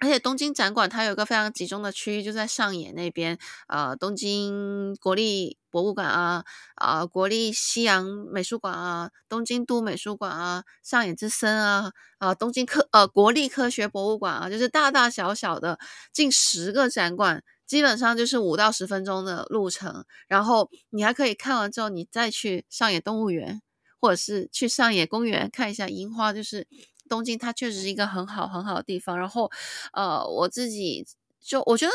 [0.00, 3.36] 而且东京展馆它有一个非常集中的区域，就在上野那边，
[3.66, 6.44] 呃，东京国立博物馆啊，
[6.76, 15.78] 啊、呃，国立西洋美术馆啊，东京都美术馆啊，上野之森啊，啊、呃，东京科呃国立科学博物馆啊，就是大大小小的
[16.12, 23.60] 近十个展馆，基本上就是五到十分钟的路程，然后你还可以看完之后，你再去上野动物园，
[24.00, 26.68] 或者是去上野公园看一下樱花，就是。
[27.08, 29.50] 东京它确实是一个很好很好的地方，然后，
[29.92, 31.04] 呃，我自己
[31.40, 31.92] 就我觉得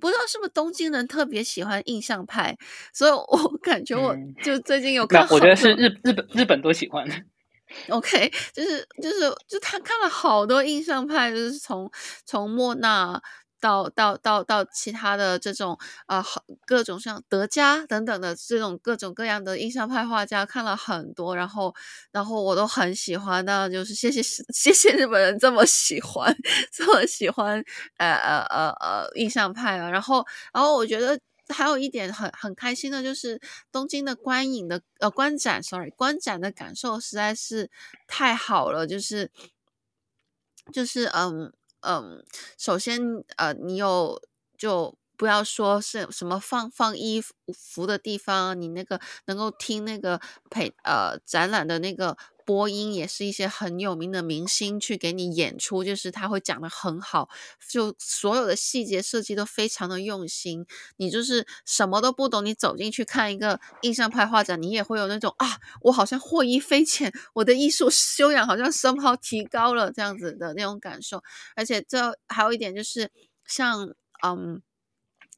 [0.00, 2.56] 不知道是不是东京人特别喜欢印象派，
[2.92, 7.06] 所以我感觉我就最近有看、嗯，我觉得是日日本日本都喜欢。
[7.88, 11.90] OK，就是就是就他看了好多印象派，就是从
[12.26, 13.22] 从莫纳。
[13.62, 16.22] 到到到到其他的这种啊，
[16.66, 21.72] 各种像德加等等的这种各种各样的印象派画家看了很多，然后
[22.10, 24.20] 然后我都很喜欢的，就是谢谢
[24.52, 26.34] 谢谢日本人这么喜欢
[26.72, 27.62] 这么喜欢
[27.98, 33.40] 呃呃呃呃印象派啊，然后然后我觉得还有一点很很开心的就是
[33.70, 37.70] 东京的观影的呃观展，sorry 观展的感受实在是
[38.08, 39.30] 太好了，就是
[40.72, 41.52] 就是嗯。
[41.82, 42.24] 嗯，
[42.58, 43.00] 首先，
[43.36, 44.20] 呃，你有
[44.56, 47.22] 就不要说是什么放放衣
[47.54, 50.20] 服的地方，你那个能够听那个
[50.50, 57.28] 陪呃展览的那个播音，也是一些很有名的明星去给你演出，就是他会讲得很好，
[57.68, 60.66] 就所有的细节设计都非常的用心。
[60.96, 71.22] 你就是什么都不懂，你走进去看一个印象派画展，你也会有那种啊，我好像获益匪浅，我的艺术修养好像 somehow 提高了这样子的那种感受。
[71.56, 73.10] 而且这还有一点就是
[73.46, 73.94] 像
[74.26, 74.62] 嗯。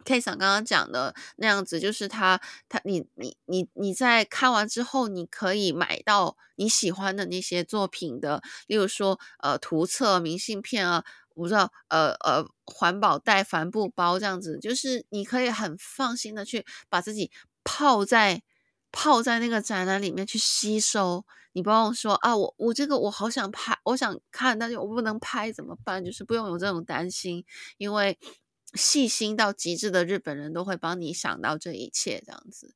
[0.05, 17.31] K 桑刚刚讲的那样子，就是他他你你你你在看完之后，你可以买到你喜欢的那些作品的，例如说呃图册、明信片啊，我不知道呃呃环保袋、帆布包这样子，就是你可以很放心的去把自己
[17.65, 18.43] 泡在
[18.93, 21.25] 泡在那个展览里面去吸收。
[21.57, 26.05] 你不用说啊，我我这个我好想拍，我想看，但是我不能拍怎么办？
[26.05, 27.45] 就是不用有这种担心，
[27.79, 28.19] 因为。
[28.75, 32.75] 细心到极致的日本人都会帮你想到这一切，这样子。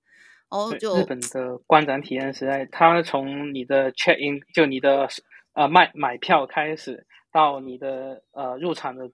[0.48, 5.06] 哦，就日本的观展体验实在，他从你的 check in 就你的
[5.52, 9.10] 呃卖买票开始，到你的呃入场的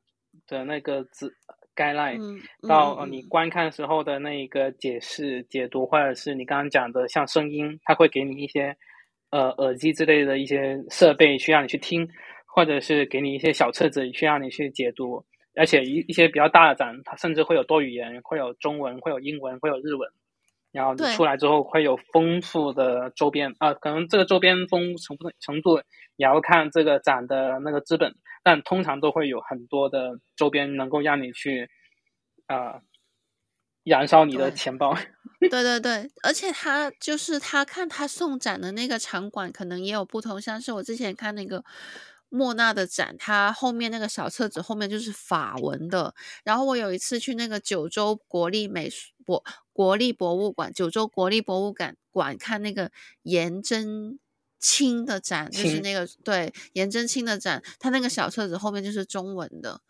[0.46, 1.34] 的那个字
[1.74, 8.76] guideline，嗯嗯、到你观看时候的那个解释解读，或者是你刚刚讲的像声音，他会给你一些
[9.30, 12.08] 呃耳机之类的一些设备去让你去听，
[12.46, 15.24] 或者是给你一些小册子去让你去解读。
[15.56, 20.10] 而且一一些比较大的展，它甚至会有多语言，会有中文，会有英文，会有日文。
[20.72, 25.78] 然后你出来之后会有丰富的周边啊，可能这个周边丰富程度程度
[26.16, 31.68] 也要看这个展的那个资本，但通常都会有很多的周边能够让你去
[32.46, 32.82] 啊、呃、
[33.84, 34.96] 燃烧你的钱包。
[35.38, 41.62] 对对对，而且他就是他看他送展的那个场馆可能也有不同，像是我之前看那个。
[42.28, 46.14] 莫纳的展，它后面那个小册子后面就是法文的。
[46.42, 52.90] 然后我有一次去那个九州国立美术博国立博物馆，九州国立博物馆馆看那个
[53.22, 54.18] 颜真
[54.58, 59.80] 卿的展，就是那个对颜真卿的展，他那个小册子后面就是中文的，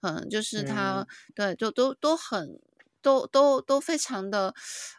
[0.00, 2.60] 嗯，就是他、嗯、对，就都都很
[3.00, 4.54] 都都都非常的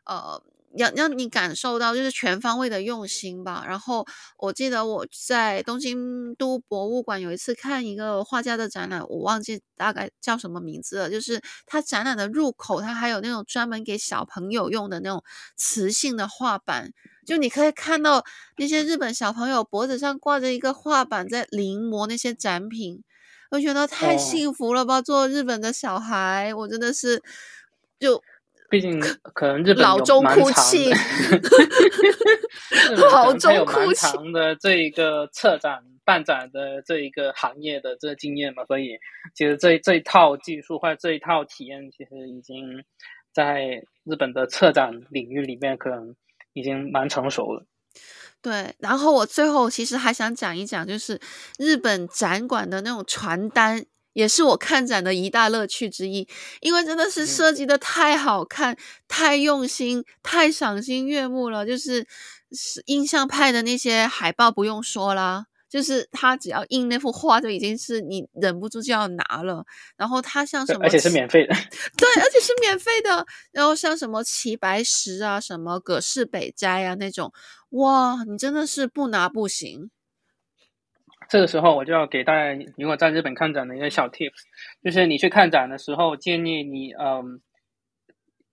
[0.06, 0.44] 呃。
[0.78, 3.64] 要让你感受到就是全方位的用心吧。
[3.68, 4.06] 然后
[4.38, 11.10] 我记得我在东京都博物馆有一次看一个画家的展览，我忘记大概叫什么名字了。
[11.10, 15.24] 就是他展览的入口，他还有那种专门给小朋友用的那种
[15.56, 16.92] 磁性的画板，
[17.26, 18.24] 就你可以看到
[18.58, 23.02] 那些日本小朋友脖子上挂着一个画板在临摹那些展品，
[23.52, 25.02] 我觉得太幸福了吧！
[25.02, 27.24] 做日本的小孩，我真的是
[28.00, 28.22] 就。
[28.70, 29.00] 毕竟
[29.34, 30.92] 可能日本老中哭泣，
[33.12, 33.96] 老中哭泣。
[33.96, 38.98] 长的这一个策展办展的这一个行业的这个经验嘛，所以
[39.36, 42.84] 其实这这一套技术或者这一套体验，其实已经
[43.34, 46.16] 在日本的策展领域里面可能
[46.54, 47.66] 已经蛮成熟了。
[48.42, 51.20] 对，然后我最后其实还想讲一讲，就是
[51.58, 53.86] 日本展馆的那种传单。
[54.16, 56.26] 也是我看展的一大乐趣之一，
[56.62, 58.78] 因为真的是设计的太好看、嗯、
[59.10, 61.66] 太用心、太赏心悦目了。
[61.66, 62.08] 就是
[62.54, 69.66] 是印象派的那些海报不用说啦，就是他只要印那幅画就已经是你忍不住就要拿了。
[69.98, 71.54] 然后他像什么，而且是免费的，
[71.98, 73.26] 对，而且是免费的。
[73.52, 77.34] 然后像什么齐白石啊、什么葛饰北斋啊那种，
[77.72, 79.92] 哇，你真的是不拿不行。
[81.30, 84.44] 这个时候我就要给大家，如果在日本看展的一个小 tips，
[84.84, 87.42] 就是你去看展的时候，建议你嗯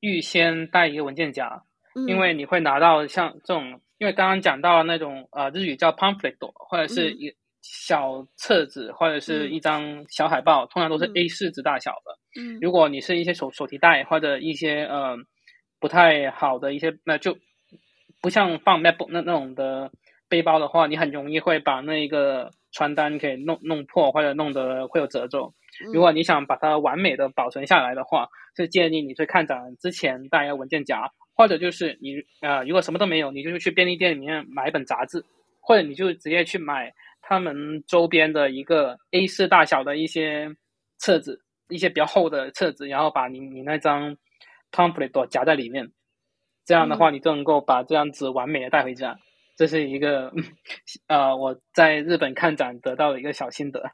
[0.00, 1.62] 预先带一个文件夹，
[2.08, 12.18] 因为你会拿到像这种，因为刚刚讲到那种呃日语叫 pamphlet 或者是一小册子或者是一张小海报，通常都是 A 四纸大小的。
[12.40, 15.16] 嗯，如果你是一些手手提袋或者一些呃
[15.78, 17.38] 不太好的一些，那就
[18.20, 19.92] 不像放 MacBook 那那种的
[20.33, 22.51] 背包的话，你很容易会把那个。
[22.74, 25.53] 传单给弄弄破或者弄得会有褶皱。
[25.93, 28.26] 如果你想把它完美的保存下来的话，
[28.57, 35.22] 是建议你去看展之前带一个文件夹，或者就是你啊、呃，如果什么都没有，你就去便利店里面买一本杂志，
[35.61, 40.49] 或者你就直接去买他们周边的一个 A 四大小的一些
[40.97, 44.16] 册子，一些比较厚的册子，然后把你你那张
[44.70, 45.93] pamphlet 夹在里面，
[46.64, 49.18] 这样的话你就能够把这张纸完美的带回家。
[49.57, 50.32] 这是一个，
[51.07, 53.92] 呃，我在日本看展得到的一个小心得。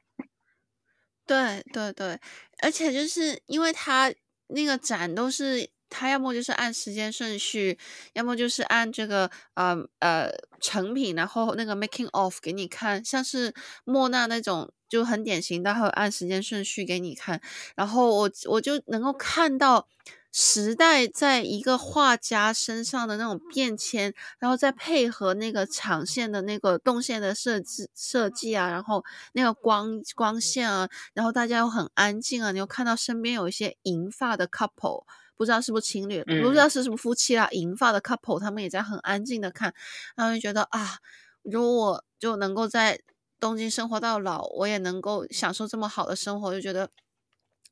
[1.26, 2.18] 对对对，
[2.62, 4.12] 而且就是因为他
[4.46, 7.78] 那个展都是他要么就是按时间顺序，
[8.14, 10.30] 要么就是按这个呃呃
[10.60, 13.52] 成品，然后那个 making of 给你看，像是
[13.84, 17.40] 莫纳那种就很典型的，会按时间顺序给你看，
[17.76, 19.86] 然后我我就能够看到。
[20.30, 35.04] 时代在一个画家身上的那种变迁，然后再配合那个场线的那个动线的设置设计啊，然后那个光光线啊，然后大家又很安静啊，你又看到身边有一些银发的 couple，
[35.36, 39.74] 不知道是不是情侣，嗯、不知道是什么夫妻啦，银发的 couple，他们也在很安静的看，
[40.14, 40.98] 然后就觉得啊，
[41.42, 43.00] 如果我就能够在
[43.40, 46.90] 东京生活到老，我也能够享受这么好的生活，就觉得。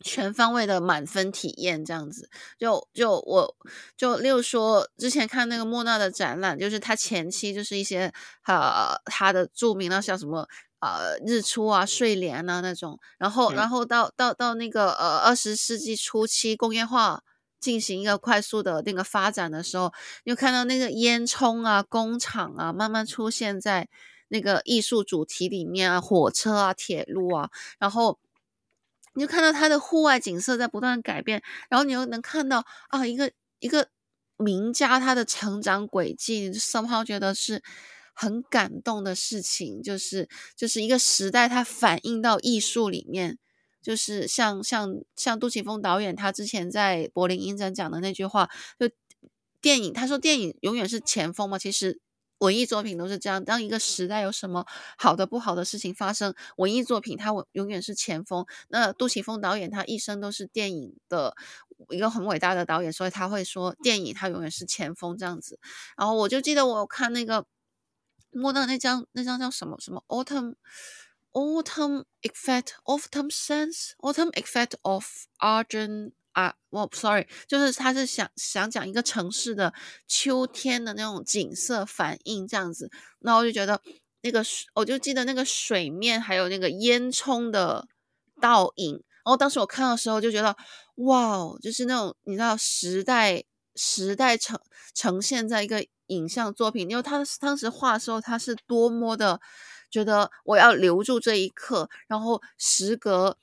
[0.05, 2.29] 全方位的满分体验，这样子，
[2.59, 3.57] 就就我
[3.97, 8.13] 就例如说，之前看那个莫纳的展览，就是他前期就是一些
[8.47, 10.47] 呃他的著名的像什么
[10.81, 17.23] 呃日出啊、睡莲啊那种，然后然后到到到那个呃二十世纪初期工业化
[17.59, 19.91] 进行一个快速的那个发展的时候，
[20.25, 23.89] 你就看到那个烟囱啊、工厂啊慢慢出现在
[24.29, 28.19] 那个艺术主题里面啊，火车啊、铁路啊，然后。
[29.17, 33.89] 你就看到他的户外景色在不断改变，然后你又能看到啊，一个一个
[34.37, 37.63] 名家他的成长轨迹，somehow 觉得是
[38.15, 43.39] 很感动的事情，就是就是一个时代，它反映到艺术里面，
[43.83, 48.89] 就是像像像杜琪峰导演他之前在柏林影展讲的那句话，就
[49.61, 52.01] 电影他说电影永远是前锋嘛，其实
[52.39, 54.67] 文艺作品都是这样，当一个时代有什么
[54.99, 58.45] 好的、不好的事情发生，文艺作品它永远是前锋。
[58.69, 61.35] 那杜琪峰导演他一生都是电影的
[61.91, 65.59] 一个很伟大的导演，所以他会说电影他永远是前锋这样子。
[65.97, 67.47] 然后我就记得我看那个
[68.31, 70.57] 摸到那张那张叫什么什么 Autumn
[71.33, 75.07] Autumn Effect Autumn Sense Autumn Effect of
[75.39, 76.13] Argent。
[76.37, 79.73] 啊，我 sorry，就是他是想想讲一个城市的
[80.07, 83.81] 秋天的那种景色反应这样子，那我就觉得
[84.21, 87.89] 那个，我就记得那个水面还有那个烟囱的
[88.39, 90.55] 倒影，然后当时我看到的时候就觉得
[90.97, 93.43] 哇，就是那种你知道时代
[93.75, 94.61] 时代呈
[94.95, 99.41] 呈现在一个影像作品，因为他当时画的时候他是多么的
[99.91, 103.39] 觉得我要留住这一刻，然后时隔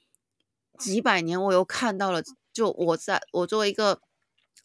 [0.78, 2.22] 几百年我又看到了。
[2.54, 4.00] 就我在我作为一个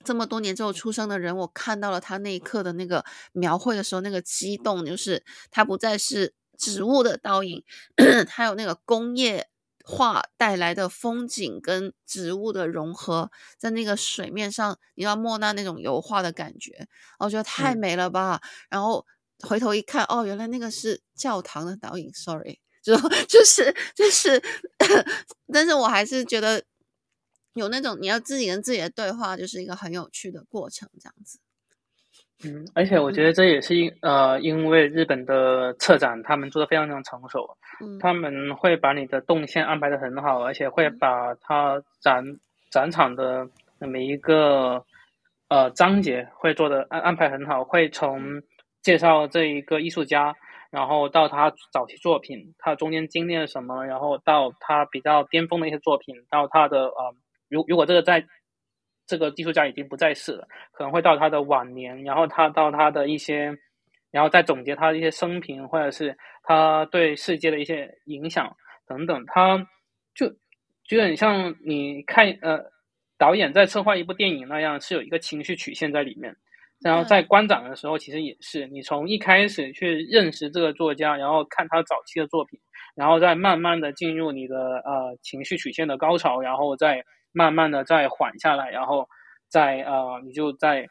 [0.04, 7.64] 这么多年之后出生的人，我看到了他那一刻的那个描绘的时候，那个激动，就是他不再是植物的倒影，
[8.28, 9.48] 还有那个工业
[9.84, 16.86] 化带来的风景跟植物的融合，在那个水面上，你要莫奈那种油画的感觉，
[17.18, 18.40] 我觉得太美了吧。
[18.42, 19.04] 嗯、然后
[19.40, 24.40] 回头一看，哦，原来那个是教堂的倒影，sorry，就 就是就是，
[25.52, 26.62] 但是我还是觉得。
[27.54, 31.38] 有那种你要自己跟自己的对话，就是一个很有趣的过程，这样子。
[32.44, 42.24] 嗯，而且我觉得这也是因呃，因为日本的策展他们做的非常非常成熟，嗯，他们会把你的动线安排的很好，而且会把它展
[42.70, 43.48] 展场的
[43.80, 44.84] 每一个
[45.48, 48.40] 呃章节会做的安安排很好，会从
[48.82, 50.36] 介绍这一个艺术家，
[50.70, 57.16] 然后到他早期作品，他中间经历了什么，然后到他比较巅峰的一些作品，到他的呃。
[57.48, 58.24] 如如果这个在，
[59.06, 63.56] 这个艺术家已经不在世了，可能会到他的晚年，然后他到他的一些，
[64.10, 68.54] 然后再总结他的一些生平，或者是他对世界的一些影响
[68.86, 69.66] 等等，他
[70.14, 70.30] 就
[70.84, 72.62] 就很像你看呃
[73.16, 76.36] 导演在策划一部电影那样，是有一个情绪曲线在里面。
[76.80, 82.60] 然后在观展的时候，其实也是你从一开始去认识这个作家，然后看他早期的作品，
[82.94, 87.02] 然后再慢慢的进入你的呃情绪曲线的高潮，然后再。
[87.38, 89.08] 慢慢的再缓下来，然后
[89.48, 90.88] 再呃，你就再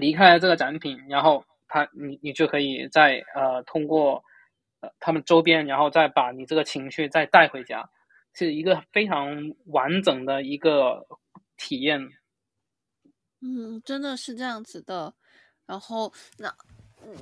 [0.00, 4.24] 离开了这个展品，然后他你你就可以再呃通过
[4.80, 7.90] 呃他们周边，然后再把你这个情绪再带回家，
[8.32, 11.06] 是一个非常完整的一个
[11.58, 12.08] 体验。
[13.42, 15.12] 嗯，真的是这样子的。
[15.66, 16.56] 然后那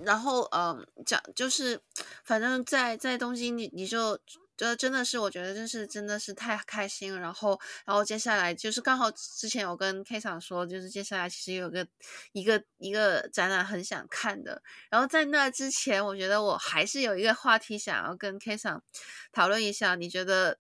[0.05, 1.81] 然后呃讲就是，
[2.25, 4.17] 反正在在东京你你就。
[4.59, 7.21] 就真的是，我觉得真是真的是太开心了。
[7.21, 11.87] 然后，然后接下来就是刚好之前有跟 K 桑说，就是接下来其实有个
[12.33, 14.61] 一个一个展览很想看的。
[14.91, 18.83] 然后在那之前，我觉得我还是有一个话题想要跟 K 桑
[19.31, 19.95] 讨论一下。
[19.95, 20.59] 你觉得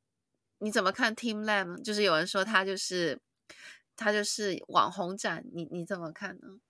[0.58, 1.82] 你怎么看 Team Lam？
[1.82, 3.18] 就是有人说他就是
[3.96, 6.60] 他就是网红展，你你怎么看呢？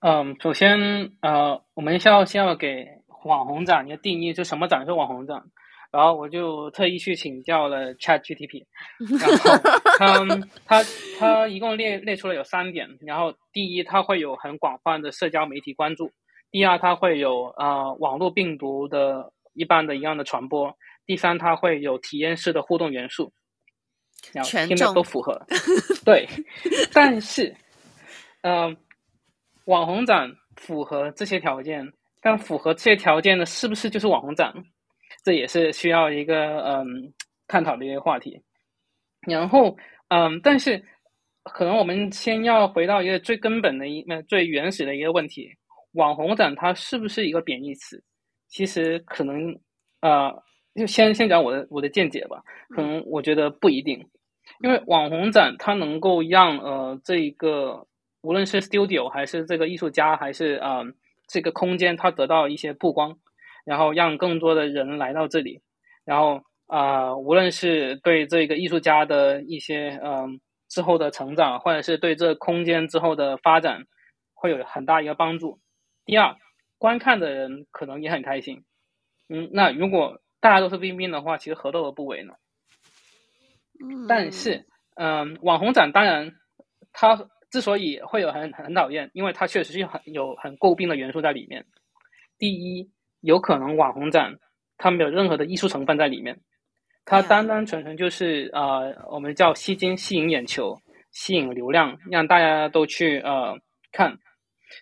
[0.00, 2.86] 嗯，首先呃，我们先要先要给
[3.24, 5.44] 网红展一个定义，就什么展是网红展？
[5.92, 8.64] 然后我就特意去请教了 ChatGPT，
[10.00, 10.24] 然后
[10.64, 10.88] 他他
[11.18, 16.06] 他一共列列出了有三点，然后第一，它会有很广泛的社交媒体关注；
[16.50, 20.70] 第二，它会有呃网络病毒的一般的一样的传播；
[21.04, 23.30] 第三，它会有体验式的互动元素。
[24.32, 25.44] 然后听着都符合，
[26.04, 26.28] 对，
[26.94, 27.52] 但是，
[28.42, 28.76] 嗯、呃，
[29.64, 31.84] 网红展符合这些条件，
[32.20, 34.54] 但符合这些条件的是不是就是网红展？
[35.22, 37.12] 这也是需要一个嗯
[37.46, 38.42] 探讨的一个话题，
[39.26, 39.76] 然后
[40.08, 40.82] 嗯，但是
[41.44, 45.50] 可能我们先要回到一个最根本的一那最原始的一个问题：
[45.92, 48.02] 网红展它是不是一个贬义词？
[48.48, 49.58] 其实可能
[50.00, 50.30] 呃，
[50.74, 52.42] 就先先讲我的我的见解吧。
[52.70, 54.04] 可能我觉得不一定，
[54.62, 57.86] 因为网红展它能够让呃这一个
[58.22, 60.94] 无论是 studio 还是这个艺术家还是嗯、
[61.28, 63.16] 这个空间，它得到一些曝光。
[63.64, 65.62] 然后让更多的人来到这里，
[66.04, 70.28] 然后啊、呃，无论是对这个艺术家的一些嗯、呃、
[70.68, 73.84] 之后的成长，或者是对这个空间之后的发展，
[74.34, 75.60] 会有很大一个帮助。
[76.04, 76.34] 第二，
[76.78, 78.64] 观看的人可能也很开心。
[79.28, 82.34] 嗯，那如果大家都是冰冰的话，其实何乐而不为呢？
[83.80, 84.06] 嗯。
[84.08, 84.66] 但是，
[84.96, 86.32] 嗯、呃，网红展当然，
[86.92, 91.64] 它之所以会有很很讨厌，因为它确实是很有很诟病的元素在里面。
[92.38, 92.90] 第一。
[93.22, 94.38] 有可能网红展，
[94.76, 96.38] 它没有任何的艺术成分在里面，
[97.04, 100.78] 它单单纯纯就是呃，我们叫吸睛、吸引眼球、
[101.10, 103.58] 吸引流量，让大家都去呃
[103.90, 104.16] 看。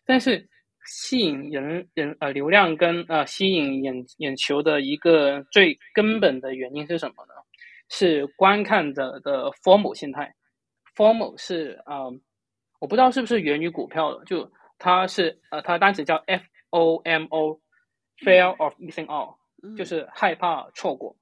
[0.04, 0.48] 但是
[0.86, 7.34] 吸引人人呃流量跟呃吸引眼眼球的一个最根本的原因是什么呢？
[7.88, 10.34] 是观看者的 formal 心态。
[10.96, 12.20] ，formal 是啊、呃，
[12.80, 16.16] 我不知道是不是源于股票的，就它是呃，它的单词叫
[18.22, 19.36] FOMO，Fear of Missing Out，
[19.76, 21.16] 就是害怕错过。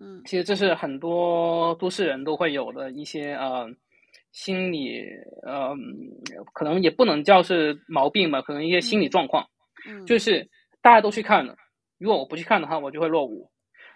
[0.00, 3.66] 嗯，其实这是很多都市人都会有的一些呃
[4.32, 5.02] 心理
[5.46, 5.72] 呃，
[6.52, 9.46] 可能也不能叫是毛病吧，可能一些心理状况。
[9.88, 10.48] 嗯，就是
[10.82, 11.54] 大家都去看了，
[11.98, 13.48] 如果我不去看的话，我就会落伍。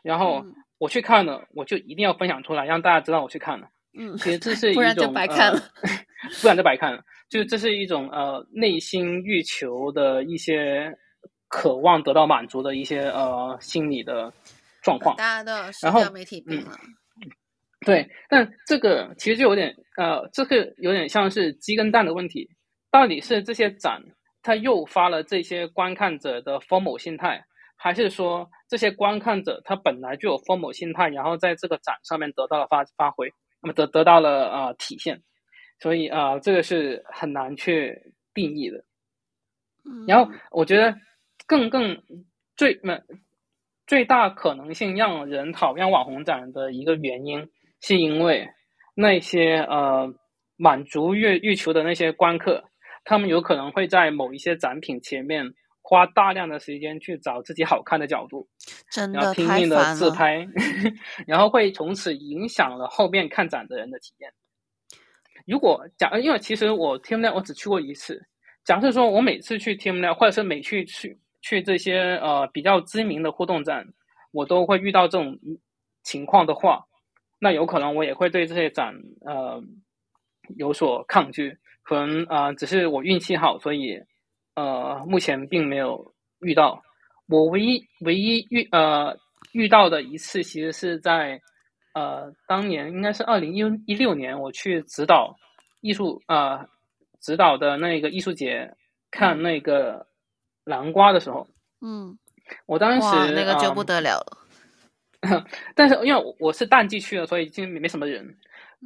[0.03, 0.45] 然后
[0.79, 3.69] 我去看了，我就一定要分享出来，让大家知道我去看了。
[3.99, 5.91] 嗯，其实这是一种不然就白看了，呃、
[6.41, 7.03] 不然就白看了。
[7.29, 10.97] 就这是一种呃内心欲求的一些
[11.49, 14.33] 渴望得到满足的一些呃心理的。
[14.81, 16.71] 状况，大家都社交媒体病了。
[17.17, 17.29] 嗯，
[17.85, 22.49] 对，但这个其实就有点呃，这个有点像是鸡跟蛋的问题。
[22.91, 24.01] 到底是这些展
[24.41, 27.45] 它诱发了这些观看者的 FOMO 心态，
[27.77, 33.31] 还是说这些观看者他本来就有 FOMO 心态，然后在这个展上面得到了发发挥，
[33.61, 35.21] 那么得得到了呃体现？
[35.81, 38.85] 所以啊，呃，这个是很难去定义的。
[40.07, 40.97] 然后我觉得
[41.49, 42.01] 更更
[42.57, 43.03] 最那。
[43.87, 47.49] 最大可能性让人讨厌网红展的一个原因，
[47.81, 48.47] 是因为
[48.95, 50.07] 那些呃
[50.59, 52.63] 满足欲欲求的那些观客，
[53.03, 55.43] 他们有可能会在某一些展品前面
[55.81, 58.47] 花大量的时间去找自己好看的角度，
[58.93, 60.47] 真的然后拼命的自拍，
[61.27, 64.31] 然后会从此影响了后面看展的人的体验。
[65.47, 68.23] 如果假，因为其实我 TeamLab 我只去过一次，
[68.65, 71.19] 假设说我每次去 TeamLab 或者是每去去。
[71.41, 73.87] 去这些呃比较知名的互动展，
[74.33, 75.39] 我都会遇到这种
[76.03, 76.85] 情况的话，
[77.39, 78.93] 那有可能我也会对这些展
[79.25, 79.63] 呃
[80.57, 81.57] 有所抗拒。
[81.85, 83.99] 可能啊、呃，只是我运气好，所以
[84.57, 86.83] 呃目前并没有遇到。
[87.29, 89.17] 我唯一唯一遇呃
[89.53, 91.41] 遇到的一次，其实是在
[91.95, 95.37] 呃当年应该是二零一一六年，我去指导
[95.83, 96.67] 艺术呃
[97.21, 98.75] 指导的那个艺术节
[99.11, 100.08] 看那个。
[100.69, 101.47] 南瓜的时候，
[101.81, 102.19] 嗯，
[102.67, 104.39] 我当时那个就不得了了。
[105.23, 108.37] 嗯、 但是因为我是淡季去的，所以已经没什么人。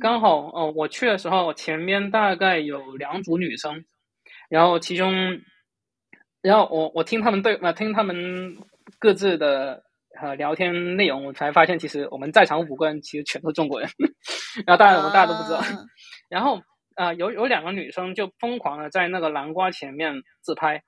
[0.00, 3.84] 刚好哦、呃，我去的时候前面大概有两组女生，
[4.48, 5.12] 然后其中，
[6.40, 8.56] 然后我我听他们对呃，听他们
[8.98, 9.82] 各自的
[10.20, 13.90] 呃聊天内容，我才发现其实我们在场五个人其实全都是中国人。
[14.64, 15.59] 然后当然我们大家都不知道。
[15.59, 15.66] 啊、
[16.30, 16.56] 然后
[16.94, 20.82] 啊、呃，有有两个女生就疯狂的在那个南瓜前面自拍。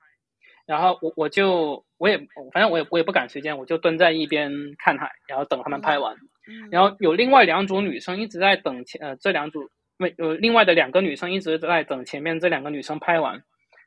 [0.65, 2.17] 然后我我就我也
[2.53, 6.15] 反正我也我也不赶时间，我就蹲在一边看海，然后等他们拍完。
[6.47, 13.41] 嗯、然后有另外两组女生一直在等前呃这两组没有另外的两个女生一直在等前面这两个女生拍完，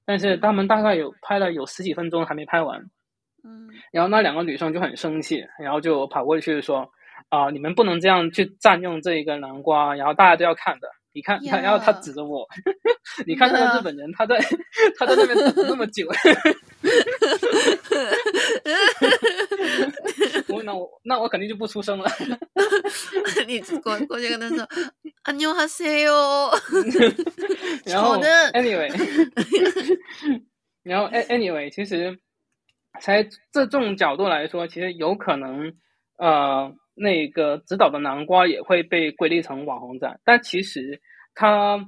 [0.07, 2.81] 但是他们大概有拍了有十几分钟还没拍完。
[3.45, 3.69] 嗯。
[3.93, 6.91] 然后那两个女生就很生气，然后就跑过去说
[7.29, 10.89] 啊、呃、你们不能这样去占用这一个南瓜，然后大家都要看的。
[11.18, 11.62] 你看，yeah.
[11.62, 12.48] 然后他指着我，
[13.28, 14.40] 你看那个日本人，他在
[14.98, 16.08] 他在那边等那么久，
[20.48, 22.10] 我那我那我肯定就不出声了。
[23.46, 24.68] 你过过去跟他说，
[25.26, 26.50] 안녕하세요。
[27.86, 28.18] 然后，
[28.54, 28.90] anyway，
[30.82, 32.18] 然后，anyway，其实，
[33.00, 35.74] 在这种角度来说，其实有可能，
[36.18, 36.74] 呃。
[36.99, 41.01] 那个指导的南瓜也会被归类成网红展，但其实
[41.35, 41.79] 它，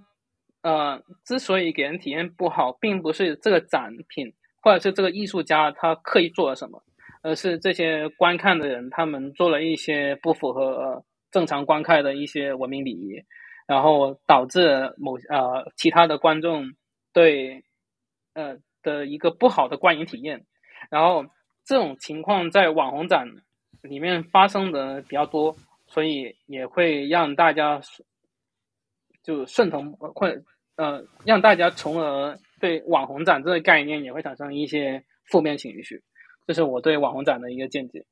[0.62, 4.32] 呃，之所以给人体验不好，并不是这个展品
[4.62, 6.82] 或者是这个艺术家他刻意做了什么，
[7.22, 13.22] 而是这些观看的人他们做了一些不符合正常观看的一些文明礼仪，
[13.66, 16.64] 然后导致某呃其他的观众
[17.12, 17.64] 对
[18.34, 20.46] 呃的一个不好的观影体验，
[20.90, 21.24] 然后
[21.64, 23.26] 这种情况在网红展。
[23.82, 27.81] 里面发生的比较多，所以也会让大家
[29.23, 30.43] 就顺藤会
[30.77, 36.02] 呃让大家从而对网红展这个概念也会产生一些负面情绪，
[36.47, 38.05] 这是我对网红展的一个见解。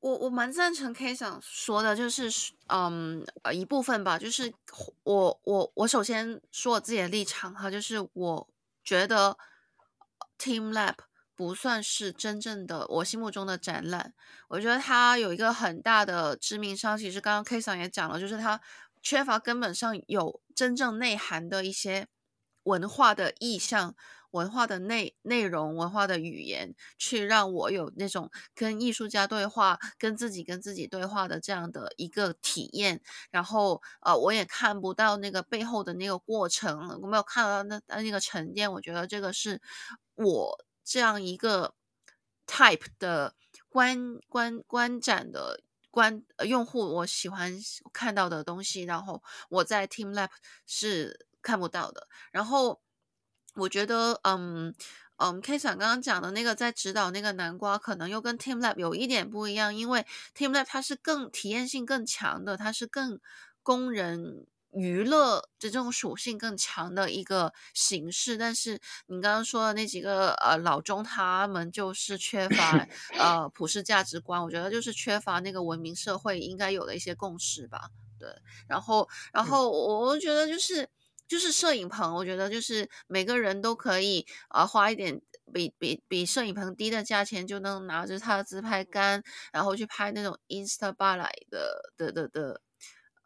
[0.00, 2.30] 我我蛮赞成 K 想说的，就是
[2.68, 4.52] 嗯呃一部分吧，就是
[5.02, 8.48] 我我我首先说我自己的立场哈，就是我
[8.84, 9.36] 觉得
[10.38, 10.94] TeamLab。
[11.38, 14.12] 不算是真正的我心目中的展览，
[14.48, 16.98] 我觉得它有一个很大的致命伤。
[16.98, 18.60] 其实刚刚 K 桑也讲了，就是它
[19.04, 22.08] 缺乏根本上有真正内涵的一些
[22.64, 23.94] 文化的意象、
[24.32, 33.00] 文化的内内容、文化的语言，去让我有那种跟艺术家对话、跟自己跟自己对话的这样的一个体验。
[33.30, 38.72] 然后呃，我也看不到那个背后的那个过程，我没有看到那那个沉淀。
[38.72, 39.62] 我觉得这个是
[40.16, 40.64] 我。
[40.88, 41.74] 这样一个
[42.46, 43.34] type 的
[43.68, 45.60] 观观观展的
[45.90, 47.52] 观呃用户，我喜欢
[47.92, 50.30] 看到的东西，然后我在 teamLab
[50.66, 52.08] 是看不到的。
[52.32, 52.80] 然后
[53.54, 54.74] 我觉得，嗯。
[55.20, 63.18] 嗯，K 嫂刚刚讲的那个在指导那个南瓜，可能又跟 TeamLab 有一点不一样，因为 TeamLab 它是更体验性更强的，它是更
[63.64, 68.36] 供人娱乐的这种属性更强的一个形式。
[68.36, 72.86] 但是你刚刚说的那几个呃老中，他们就是缺乏
[73.18, 77.90] 呃普世价值观，我觉得就是缺乏那个文明社会应该有的一些共识吧。
[78.18, 78.28] 对，
[78.66, 80.88] 然后然后我觉得就是。
[81.28, 85.20] 就是摄影棚，我觉得就是每个人都可以啊，花一点
[85.52, 89.22] 比比比摄影棚低的价钱，就能拿着他的自拍杆，
[89.52, 92.62] 然后去拍那种 Insta 巴来的的的的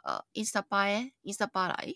[0.03, 1.95] 呃，InstaBuy，InstaBuy 来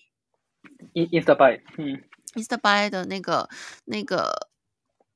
[0.94, 2.02] ，InstaBuy，嗯
[2.34, 3.48] ，Instabuy 的那个
[3.84, 4.50] 那个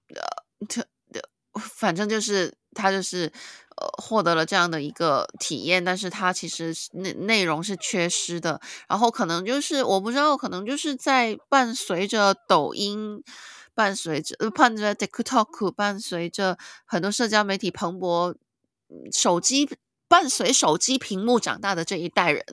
[0.09, 3.33] 呃特的，反正就是他就是。
[3.81, 8.61] 呃，获得了这样的一个体验，但是它其实内内容是缺失的。
[8.87, 13.25] 然后可能就是我不知道，可能就是在伴随着抖音，
[13.75, 18.37] 伴随着伴随着 TikTok，伴随着很多社交媒体蓬勃，
[19.11, 19.67] 手机
[20.11, 22.45] 伴随手机屏幕长大的这一代人，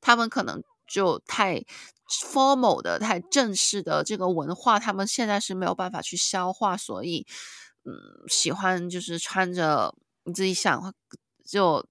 [0.00, 1.64] 他们可能就太
[2.08, 7.26] formal 的、太正式的这个文化，他们现在是没有办法去消化，所以
[7.84, 7.92] 嗯，
[8.28, 9.94] 喜欢就是穿着。
[10.28, 10.92] 你自己想，
[11.46, 11.86] 就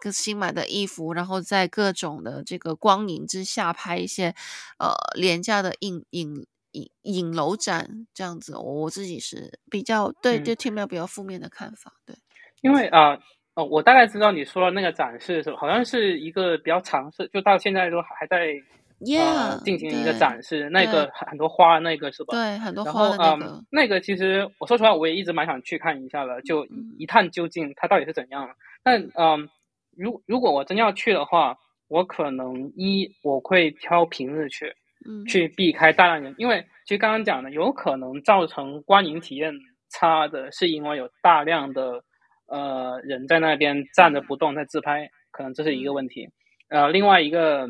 [0.00, 4.34] 跟新买的衣服，然后在各种的这个光影之下拍一些
[4.80, 11.92] 呃廉价的影影影影楼展，这样子，我自己是比较对对 TeamLab 比较负面的看法。
[12.04, 12.18] 对，
[12.60, 13.18] 因为啊呃，
[13.56, 18.54] 呃，我大概知道你说的那个展示是好像是一个比较尝试，就到现在都还在。
[18.98, 22.32] Yeah，进行一个展示，那个很多花，那个是吧？
[22.32, 23.44] 对，很多花的那个。
[23.44, 26.66] 嗯，那个其实我说实话，我也一直蛮想去看一下的，就
[26.98, 28.48] 一探究竟它到底是怎样。
[28.82, 29.50] 但嗯，
[29.94, 31.54] 如如果我真要去的话，
[31.88, 34.74] 我可能一我会挑平日去，
[35.06, 39.52] 嗯，去避开大量人，因为其实刚刚讲的，有可能造成观影体验
[39.90, 42.02] 差的，是因为有大量的
[42.48, 46.28] 呃人在那边站着不动在自拍，可能这是一个问题。
[46.68, 47.68] 呃，另外一个。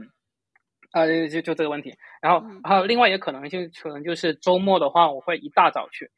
[0.93, 1.93] 呃，就就这个问题，
[2.23, 6.11] 然后还有另外一个可能性，可能就是周末的话，我会一大早去，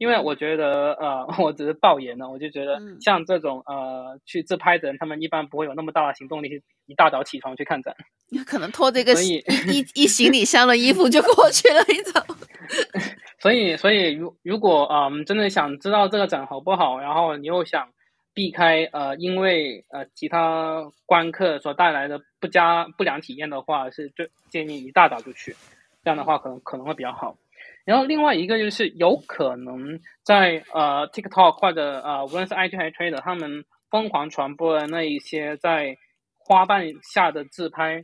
[0.00, 7.94] 因为我觉得，呃， 我只是抱怨呢，我就觉得像这种呃去自拍的人，他们一般不会有那么大的行动力，一大早起床去看展，
[8.28, 9.34] 你可能拖这个一
[9.70, 12.26] 一一行李箱的衣服就过去了一早。
[13.38, 17.88] 所以，所以如如果嗯真的想知道这个展好不好，然后你又想。
[18.36, 25.56] 避开呃，因为呃其他观客所带来的不佳不良体验的话，是就建议一大早就去，
[26.04, 27.38] 这样的话可能可能会比较好。
[27.86, 35.96] 然后另外一个就是有可能在呃 TikTok 或者呃无论是 IG 还是 Twitter，他们疯狂传播的那一些在
[36.36, 38.02] 花瓣下的自拍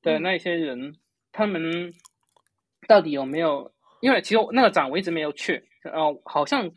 [0.00, 0.96] 的那些人，嗯、
[1.32, 1.92] 他们
[2.88, 3.70] 到底有没有？
[4.06, 6.70] 因为其实那个展我一直没有去，呃，好像。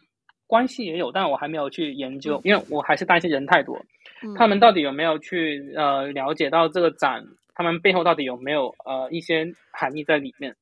[0.50, 3.78] 关系也有，但我还没有去研究，因为我还是担心人太多。
[4.24, 7.24] 嗯、他们到底有没有去呃了解到这个展，
[7.54, 10.56] 他们背后到底有没有呃一些含义在里面？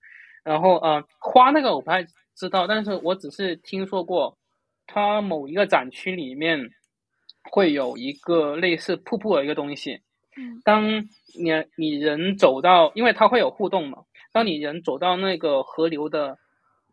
[0.43, 4.37] 然后呃花那个我不太知道，但是我只是听说过，
[4.87, 6.69] 它某一个展区里面
[7.49, 10.01] 会有一个类似瀑布的一个东西。
[10.35, 11.07] 嗯，当
[11.39, 13.99] 你你人走到，因为它会有互动嘛，
[14.33, 16.37] 当你人走到那个河流的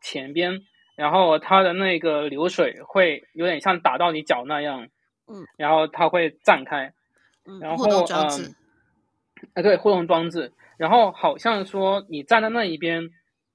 [0.05, 0.61] 前边。
[0.97, 4.87] 然后它的那个流水会有点像打到你脚那样，
[5.27, 6.93] 嗯，然后它会绽开，
[7.47, 8.55] 嗯，然后嗯，
[9.55, 13.11] 哎对，互动装置，然后好像说你站在那一边，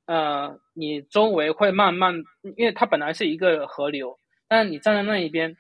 [0.06, 2.14] 呃，你周围会慢慢，
[2.58, 4.18] 因为它本来是一个河流，
[4.50, 5.56] 但是你站在那一边，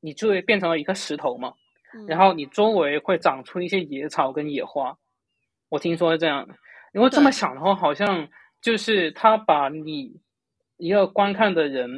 [0.00, 1.54] 你就会变成了一个石头嘛，
[2.06, 4.98] 然后你周围会长出一些野草跟野花，
[5.70, 6.54] 我听说是这样的。
[6.92, 8.28] 如果这么想的话，好像
[8.60, 10.20] 就是他把你。
[10.78, 11.88] 一个观看的人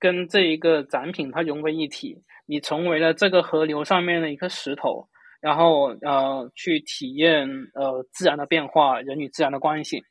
[0.00, 5.08] 跟这一个展品，它融为一体，你成为了这个河流上面的一颗石头，
[5.40, 10.02] 然后呃去体验呃自然的变化，人与自然的关系，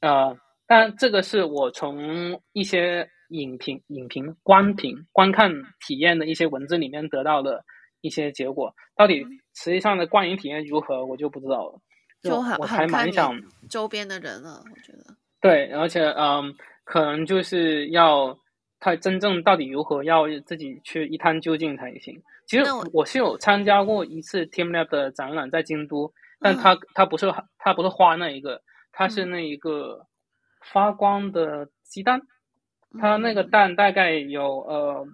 [0.00, 0.36] 呃，
[0.66, 5.48] 但这个是我从一些影评、影评、观评、观看
[5.86, 7.64] 体验的一些文字里面得到的
[8.00, 9.24] 一些结果，到底
[9.54, 11.80] 实际上的观影体验如何，我就不知道了。
[12.20, 13.40] 就我还蛮想
[13.70, 16.54] 周边的人了，我觉得对，而且嗯。
[16.90, 18.34] 可能就是要
[18.80, 22.18] 他真正到底如何，要自己去一探究竟才行。
[22.46, 26.10] 其实我是有参加过一次 TeamLab 的展览，在京都，
[26.40, 30.06] 但他他不是他不是花那一个，他是那一个
[30.62, 32.22] 发光的鸡蛋，
[32.98, 35.06] 它那个蛋大概有呃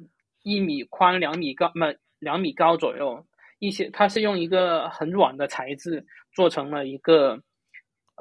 [0.44, 1.80] 一米宽、两米高，不
[2.20, 3.26] 两米高左右。
[3.58, 7.40] 一些它是用一个很软的材质做成了一个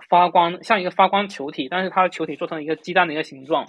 [0.09, 3.65] 发光，像一个发光球体，但是它的球体做成一个鸡蛋的一个形状。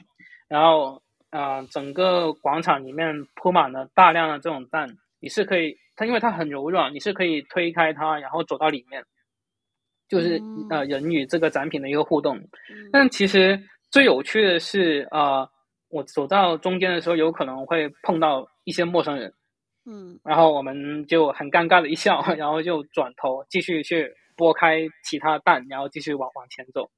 [0.49, 4.89] 然后啊、呃，整个广场里面铺满了大量的这种蛋，
[5.21, 9.05] 你是可以，它因为它很柔软，你是可以推开它，然后走到里面，
[10.09, 10.41] 就是
[10.71, 12.41] 呃人与这个展品的一个互动。
[12.93, 13.61] 但其实
[13.91, 15.41] 最有趣的是啊。
[15.41, 15.51] 呃
[15.91, 19.33] 我走到中间的时候，有可能会碰到一些陌生人，
[19.87, 26.91] 嗯，然后我们就很尴尬的一笑，然后就转头继续去拨开其他蛋，然后继续往往前走，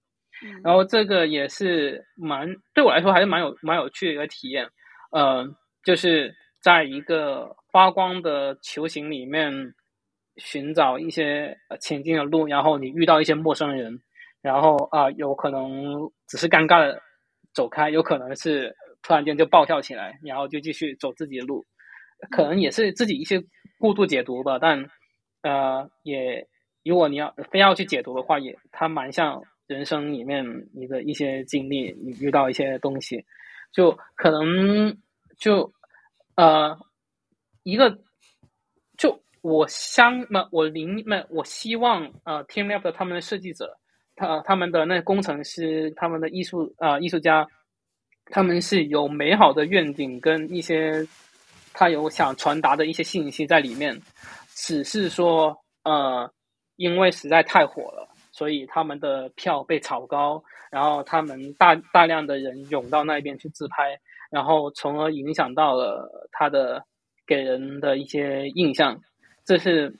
[0.44, 4.68] 嗯，然后这个也是蛮对我来说还是蛮有蛮有趣的一个体验，
[5.12, 5.44] 呃，
[5.84, 9.52] 就是在一个发光的球形里面
[10.36, 14.00] 寻找一些前进的路，然后你遇到一些陌生人，
[14.42, 17.00] 然后啊，呃，有可能只是尴尬的
[17.52, 18.74] 走开，有可能是。
[19.02, 21.64] 突然间就暴跳起来，然后就继续走自己的路，
[22.32, 23.40] 可能也是自己一些
[23.78, 24.58] 过度解读吧。
[24.58, 24.84] 但
[25.42, 26.44] 呃，也
[26.88, 33.24] 如果你要非要去解读的话，也它蛮像人生里面你的一些经历，你遇到一些东西，
[33.72, 34.96] 就可能
[35.36, 35.72] 就
[36.36, 36.78] 呃
[37.62, 37.98] 一个
[38.96, 43.76] 就我相嘛我临么我希望呃 teamLab 的他们的设计者，
[44.14, 47.46] 他他们的那工程师，他们的艺术啊、呃、艺术家。
[48.28, 51.06] 他们是有美好的愿景跟一些
[51.72, 53.96] 他有想传达的一些信息在里面，
[54.48, 56.28] 只是说呃，
[56.76, 63.98] 因为实在太火了，所以他们的票被炒高，然后他们大大量的人涌到那边去自拍，
[64.30, 66.84] 然后从而影响到了他的
[67.26, 69.00] 给人的一些印象，
[69.44, 69.92] 这是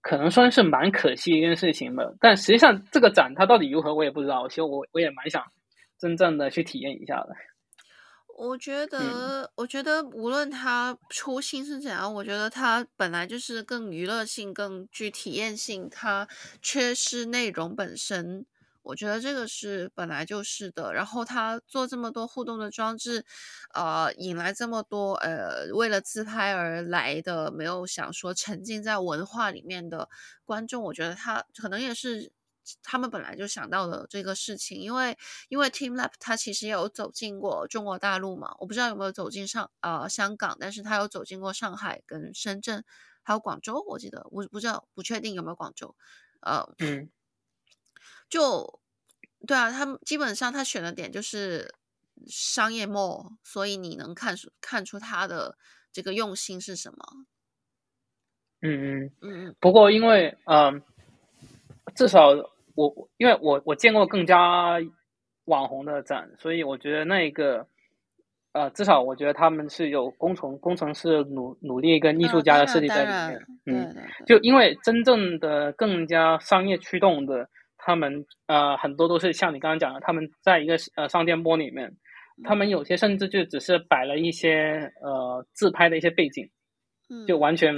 [0.00, 2.04] 可能算是蛮可惜一件事情吧。
[2.20, 4.48] 但实际上这个展它到底如何，我也不知道。
[4.48, 5.44] 其实我我也蛮想。
[5.98, 7.36] 真正的去体验一下的，
[8.48, 16.26] 我觉得，嗯、我觉得无论他初心是怎样，我觉得他本来就是更娱乐性、更具体验性，它
[16.62, 18.46] 缺失内容本身。
[18.82, 20.94] 我觉得这个是本来就是的。
[20.94, 23.26] 然后他做这么多互动的装置，
[23.74, 30.08] 呃，引来这么多呃为了自拍而来的，没有想说沉浸在文化里面的
[30.46, 32.32] 观众，我觉得他可能也是。
[32.82, 35.16] 他们本来就想到了这个事情，因为
[35.48, 42.84] 因为 teamLab 它其实也有走进过中国大陆嘛，我不知道有没有走进上呃香港，但是它有走进过上海跟深圳，
[43.22, 45.96] 还有广州，我记得我不知道不确定有没有广州，
[46.40, 47.10] 呃，嗯，
[48.28, 48.80] 就
[49.46, 51.74] 对啊，他们基本上他选的点就是
[52.26, 55.56] 商业 mall，所以你能看出看出他的
[55.92, 57.26] 这个用心是什么？
[58.62, 60.72] 嗯嗯嗯嗯，不过因为嗯。
[60.72, 60.82] 呃
[61.94, 62.28] 至少
[62.74, 64.78] 我因为我我见过更加
[65.44, 67.66] 网红的展，所以我觉得那一个
[68.52, 73.46] 呃，至少我觉得他们是有工程工程师的努努力跟艺术家的设计在里面。
[73.66, 73.94] 嗯，
[74.26, 81.92] 就因为真正的更加商业驱动的，他们呃很多都是像你刚刚讲的，他们在一个呃商店波里面，
[82.44, 86.48] 他们有些甚至就只是摆了一些呃自拍的一些背景，
[87.26, 87.74] 就完全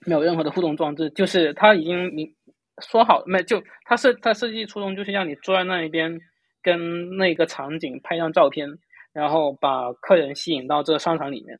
[0.00, 2.35] 没有任何的互动装置，就是他已经明。
[2.82, 6.18] 说好没就他设他设计初衷就是让你坐在那一边，
[6.62, 8.68] 跟那个场景拍张照片，
[9.12, 11.58] 然后把客人吸引到这个商场里面。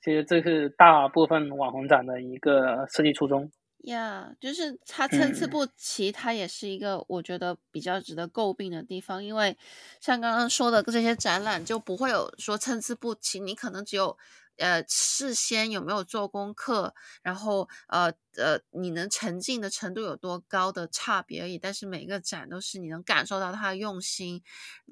[0.00, 3.50] 其实这是大部分网红展的一个设计初衷。
[3.84, 9.22] 呀，yeah, 就是它参差不齐，它也是一个我觉得比较值得诟病的地方。
[9.22, 9.56] 因为
[10.00, 14.16] 像刚刚说的这些展览，就不会有说参差不齐，你可能只有。
[14.58, 16.94] 呃，事先有没有做功课？
[17.22, 21.58] 然后呃呃，你能沉浸的程度有多高的差别而已。
[21.58, 24.42] 但是每个展都是你能感受到他的用心。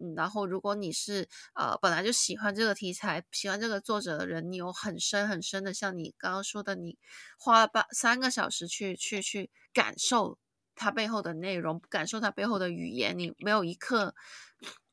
[0.00, 6.98] 嗯，然后如果你是呃本来就喜欢这个题材、喜欢这个作者的人，你有很深很深的，像你刚刚说的，你
[7.38, 10.38] 花了八三个小时去去去感受
[10.74, 14.14] 它背后的内容，感受它背后的语言，你没有一刻。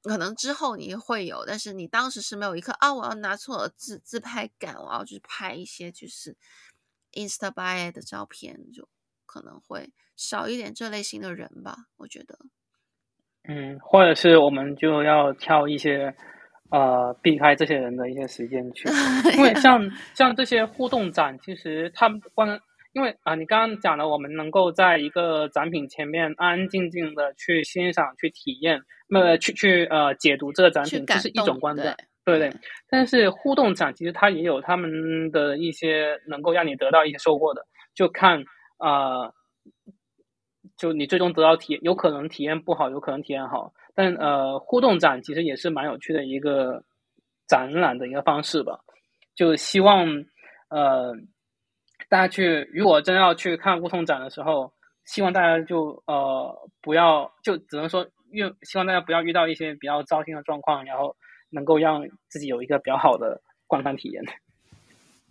[0.04, 2.94] 可能之后你会有，但是你当时是没有一刻啊！
[2.94, 6.38] 我要拿出我的自自拍杆，我要去拍一些就是
[7.12, 8.88] Insta by 的照片，就
[9.26, 11.88] 可能会少一点这类型的人吧。
[11.98, 12.40] 我觉得，
[13.48, 16.16] 嗯，或者是我们就要挑一些
[16.70, 18.88] 呃避开这些人的一些时间去，
[19.36, 22.60] 因为像像这些互动展，其实他们光。
[23.00, 31.96] 因为啊，你刚刚讲了，我们能够在一个展品前面安安静静的去欣赏、去体验，那么去去呃解读这个展品，这是一种观点，
[32.26, 32.54] 对对。
[32.90, 37.66] 但是互动展其实它也有他们的一些能够让你得到一些收获的，
[37.96, 38.44] 就看
[38.80, 39.34] 啊、呃，
[40.76, 43.72] 就你最终得到体验，有可能体验不好，有可能体验好。
[43.96, 46.84] 但呃，互动展其实也是蛮有趣的一个
[47.48, 48.78] 展览的一个方式吧。
[49.36, 50.06] 就希望
[50.70, 51.14] 呃
[52.10, 54.74] 大家去，如果真要去看梧桐展的时候，
[55.06, 61.16] 希望大家就呃不要就只能说遇，希望大家不要遇到一些比较糟心的状况，然后
[61.52, 64.24] 能够让自己有一个比较好的观看体验。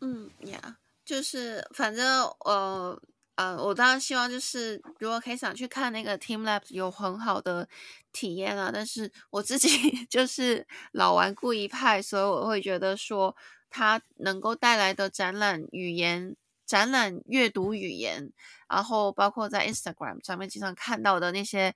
[0.00, 2.98] 嗯呀就是反正呃。
[3.38, 7.68] 呃，我当然希望就是如果可以想去看那个 teamLab 有很好的
[8.10, 9.68] 体验啊，但是我自己
[10.10, 13.36] 就是老顽固一派，所以我会觉得说
[13.70, 16.34] 它能够带来的展览语言、
[16.68, 18.30] 展览阅读语言，
[18.68, 21.74] 然后包括在 Instagram 上面经常看到的那些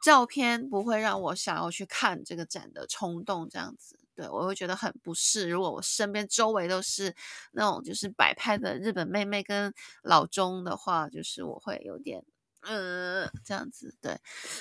[0.00, 3.98] 照片，不会让我想要去看这个展的冲动，这样子。
[4.14, 5.48] 对，我会觉得很不适。
[5.48, 7.14] 如果我身边周围都是
[7.52, 12.24] 那种就是摆拍的日本妹妹跟老中的话，就是我会有点
[12.62, 13.94] 呃这样子。
[14.00, 14.12] 对，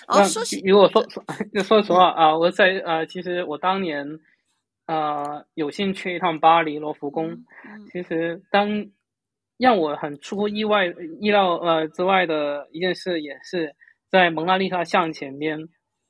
[0.07, 1.23] 哦，说起如果说说
[1.53, 4.19] 就说实话啊，我在呃，其实我当年
[4.85, 8.69] 呃有幸去一趟巴黎罗浮宫，嗯、其实当
[9.57, 10.85] 让我很出乎意外
[11.19, 13.73] 意料呃之外的一件事，也是
[14.09, 15.57] 在蒙娜丽莎像前面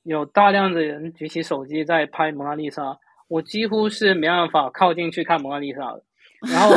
[0.03, 2.97] 有大量的人举起手机在拍蒙娜丽莎。
[3.29, 6.03] 我几乎是没办法靠近去看蒙娜丽莎的，
[6.49, 6.69] 然后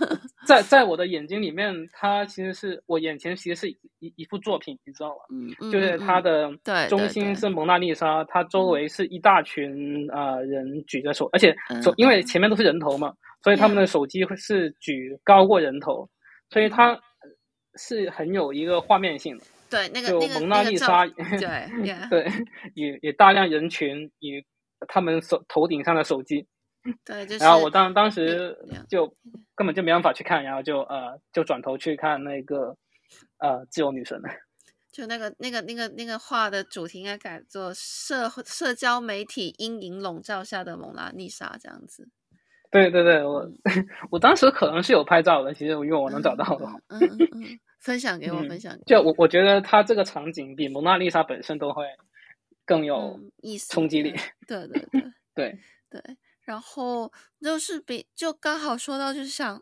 [0.48, 5.16] 在在我的眼睛里面，它其实是我眼前其实是一一幅作品，你知道吗？
[5.30, 6.50] 嗯嗯，就是它的
[6.88, 16.08] 中心是蒙娜丽莎，它周围是一大群啊、呃、人举着手，而且手因为前面都是人头嘛，所以他们的手机会是举高过人头，
[16.50, 17.00] 所以它
[17.76, 19.44] 是很有一个画面性的。
[19.70, 21.68] 对，那个就蒙娜丽莎，对
[22.08, 22.32] 对，
[22.74, 24.44] 也也大量人群与。
[24.86, 26.46] 他们手头顶上的手机，
[27.04, 27.42] 对， 就是。
[27.42, 28.56] 然后我当当时
[28.88, 29.12] 就
[29.56, 32.76] 根本就没办法去看，然后就呃就转头去看那个
[33.38, 34.28] 呃自由女神了。
[34.92, 42.08] 就那个那个那个那个画的主题应该改做社社交媒体阴影笼罩下的蒙娜丽莎这样子。
[42.70, 43.48] 对对对，我
[44.10, 46.66] 我当时可能是有拍照的，其实因为我能找到的。
[46.88, 48.84] 嗯嗯，嗯，嗯，分享给我，分享给我。
[48.84, 51.84] 就我我觉得他这个场景比蒙娜丽莎本身都会。
[52.66, 54.14] 更有意思，冲击力。
[54.46, 55.02] 对对对
[55.34, 55.58] 对
[55.88, 56.02] 对，
[56.42, 59.58] 然后就是比就刚好说到，就是想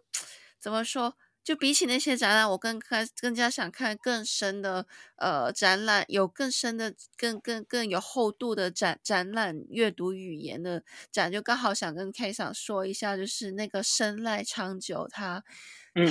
[0.59, 1.16] 怎么说，
[1.47, 10.82] 就比起那些展览，我更开更加想看更深的呃展览，有更深的、更更更有厚度的展展览阅读语言的
[11.12, 15.44] 展，就刚好想跟 K 想说一下，就是那个深濑昌久他。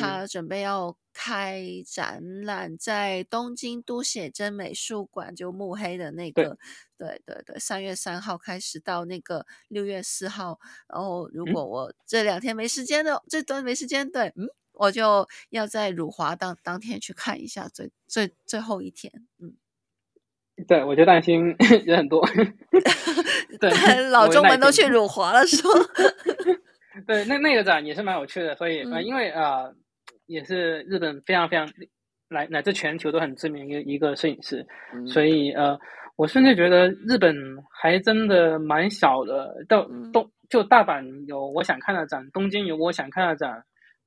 [0.02, 6.58] 他准备要开展览，在东京都写真美术馆，就目黑的那个，
[6.98, 10.60] 对对对，三月三号开始到那个六月四号。
[10.88, 19.54] 然后，如果我这两天没时间的，嗯、这段没时间，对，嗯，我就要在辱华当当天去看一下最最最后一天，嗯，
[20.68, 22.26] 对，我就担心 人很多，
[23.60, 25.86] 对，老中们都去辱华了，是吗？
[27.06, 29.76] 对，那那个展也是蛮有趣的，所以、嗯、呃，因为啊、呃，
[30.28, 31.70] 也是日本非常非常
[32.30, 35.78] 来乃至全球都很知名一个一个摄影师，嗯、所以呃，
[36.16, 37.36] 我甚至觉得日本
[37.70, 39.54] 还真的蛮小的。
[39.68, 39.84] 到
[40.14, 43.64] 东就大阪有我想看的展，东京有我想看的展，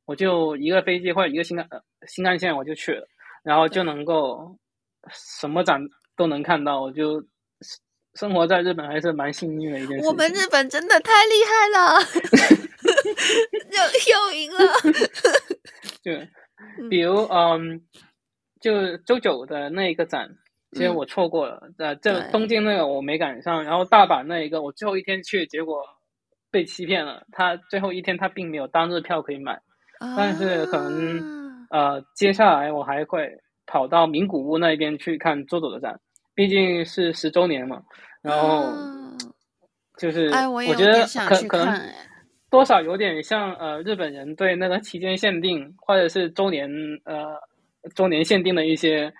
[0.08, 1.78] 我就一个飞机或者一个新干呃
[2.08, 3.06] 新干线我就去了，
[3.44, 4.56] 然后就能够
[5.12, 5.80] 什么展
[6.16, 7.22] 都能看到，我就。
[8.14, 10.04] 生活在日本还是蛮幸运的一件事。
[10.04, 12.00] 我们日本真的太厉害了，
[13.70, 13.78] 又
[14.10, 14.58] 又赢了。
[16.02, 16.28] 对，
[16.90, 17.80] 比如嗯，
[18.60, 20.28] 就 JoJo 的那一个展，
[20.72, 21.70] 其实我错过了。
[21.78, 25.84] 呃、嗯，这东京那个我没赶上，然后大阪那一个我最后一天去，结果
[26.50, 27.24] 被欺骗了。
[27.30, 29.60] 他最后一天他并没有当日票可以买，啊、
[30.00, 33.28] 但是可能呃接下来我还会
[33.66, 35.98] 跑到名古屋那边去看 JoJo 的展，
[36.34, 37.82] 毕竟是十周年嘛。
[38.22, 38.72] 然后
[39.98, 40.28] 就是，
[40.68, 41.80] 我觉得可可能
[42.50, 46.68] 多少有点像呃日本人对那个期间限定或者是周年
[47.04, 47.26] 呃
[47.94, 49.12] 周年限定的一些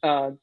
[0.00, 0.34] 呃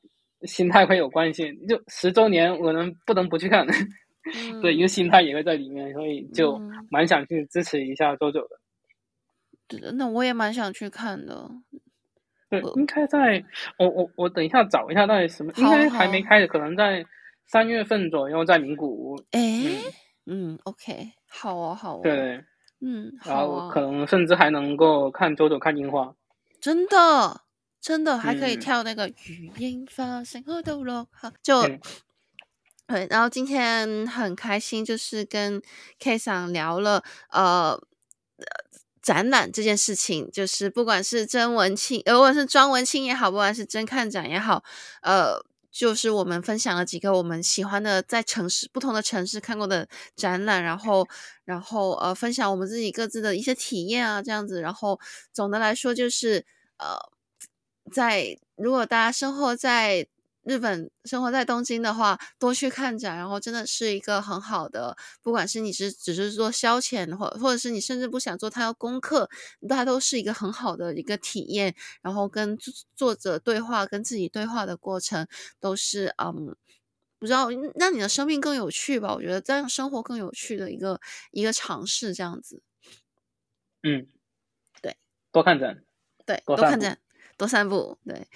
[0.43, 1.51] 心态会有关系。
[1.67, 3.65] 就十周年，我能不能不去看？
[4.61, 6.59] 对，一个心态也会在里面，所以就
[6.89, 8.17] 蛮想去支持一下的。
[8.17, 8.41] 对的，
[9.93, 11.49] 那我也蛮想去看的。
[12.49, 13.43] 对，应该在
[13.79, 17.05] 我我我等一下找一下到底什么，应该还没开的，可能在。
[17.47, 19.83] 三月份左右在名古屋，哎、欸，
[20.25, 22.43] 嗯，嗯，OK，好哦，好哦，对，
[22.81, 26.15] 嗯，然后可能甚至还能够看 JoJo 看樱花，
[26.59, 27.41] 真的，
[27.79, 31.79] 真的还可以跳那个与樱花星河斗罗，好，就对，
[32.89, 35.61] 对，然后今天很开心，就是跟
[35.99, 37.79] K 桑聊了，呃，
[39.05, 44.63] 展览这件事情，就是不管是真文青，呃，不管是庄文青也好，不管是真看展也好，
[45.03, 45.45] 呃。
[45.77, 51.05] 就是我们分享了几个我们喜欢的在城市不同的城市看过的展览，然后
[51.43, 54.61] 然后呃分享我们自己各自的一些体验啊，这样子。
[54.61, 54.97] 然后
[55.33, 56.45] 总的来说就是
[56.77, 56.95] 呃，
[57.91, 60.07] 在如果大家生活在。
[60.45, 69.29] 日本生活在东京的话，多去看展，然后真的是一个很好的，不管是你是只是做消遣，或或者是你甚至不想做它的功课，
[69.67, 71.75] 它都是一个很好的一个体验。
[72.01, 72.57] 然后跟
[72.95, 75.27] 作者对话，跟自己对话的过程，
[75.59, 76.55] 都是嗯，
[77.19, 79.13] 不知道让你的生命更有趣吧？
[79.15, 81.01] 我觉得这样生活更有趣的一个
[81.31, 82.61] 一个尝试，这样子。
[83.83, 84.07] 嗯，
[84.81, 84.95] 对，
[85.33, 85.85] 多看展，
[86.25, 86.97] 对，多看展，
[87.37, 88.27] 多散步，对。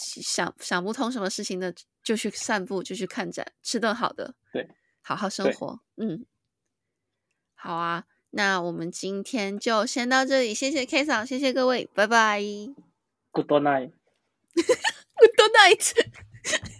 [0.00, 4.68] 想想不通什么事情的，就去散步，就去看展，吃顿好的，对，
[5.02, 6.24] 好好生活，嗯，
[7.54, 12.42] 好啊，那我们今天就先到这里，谢谢 K 嫂，谢谢各位，拜拜。
[13.32, 13.92] Good night。
[15.14, 16.76] Good night。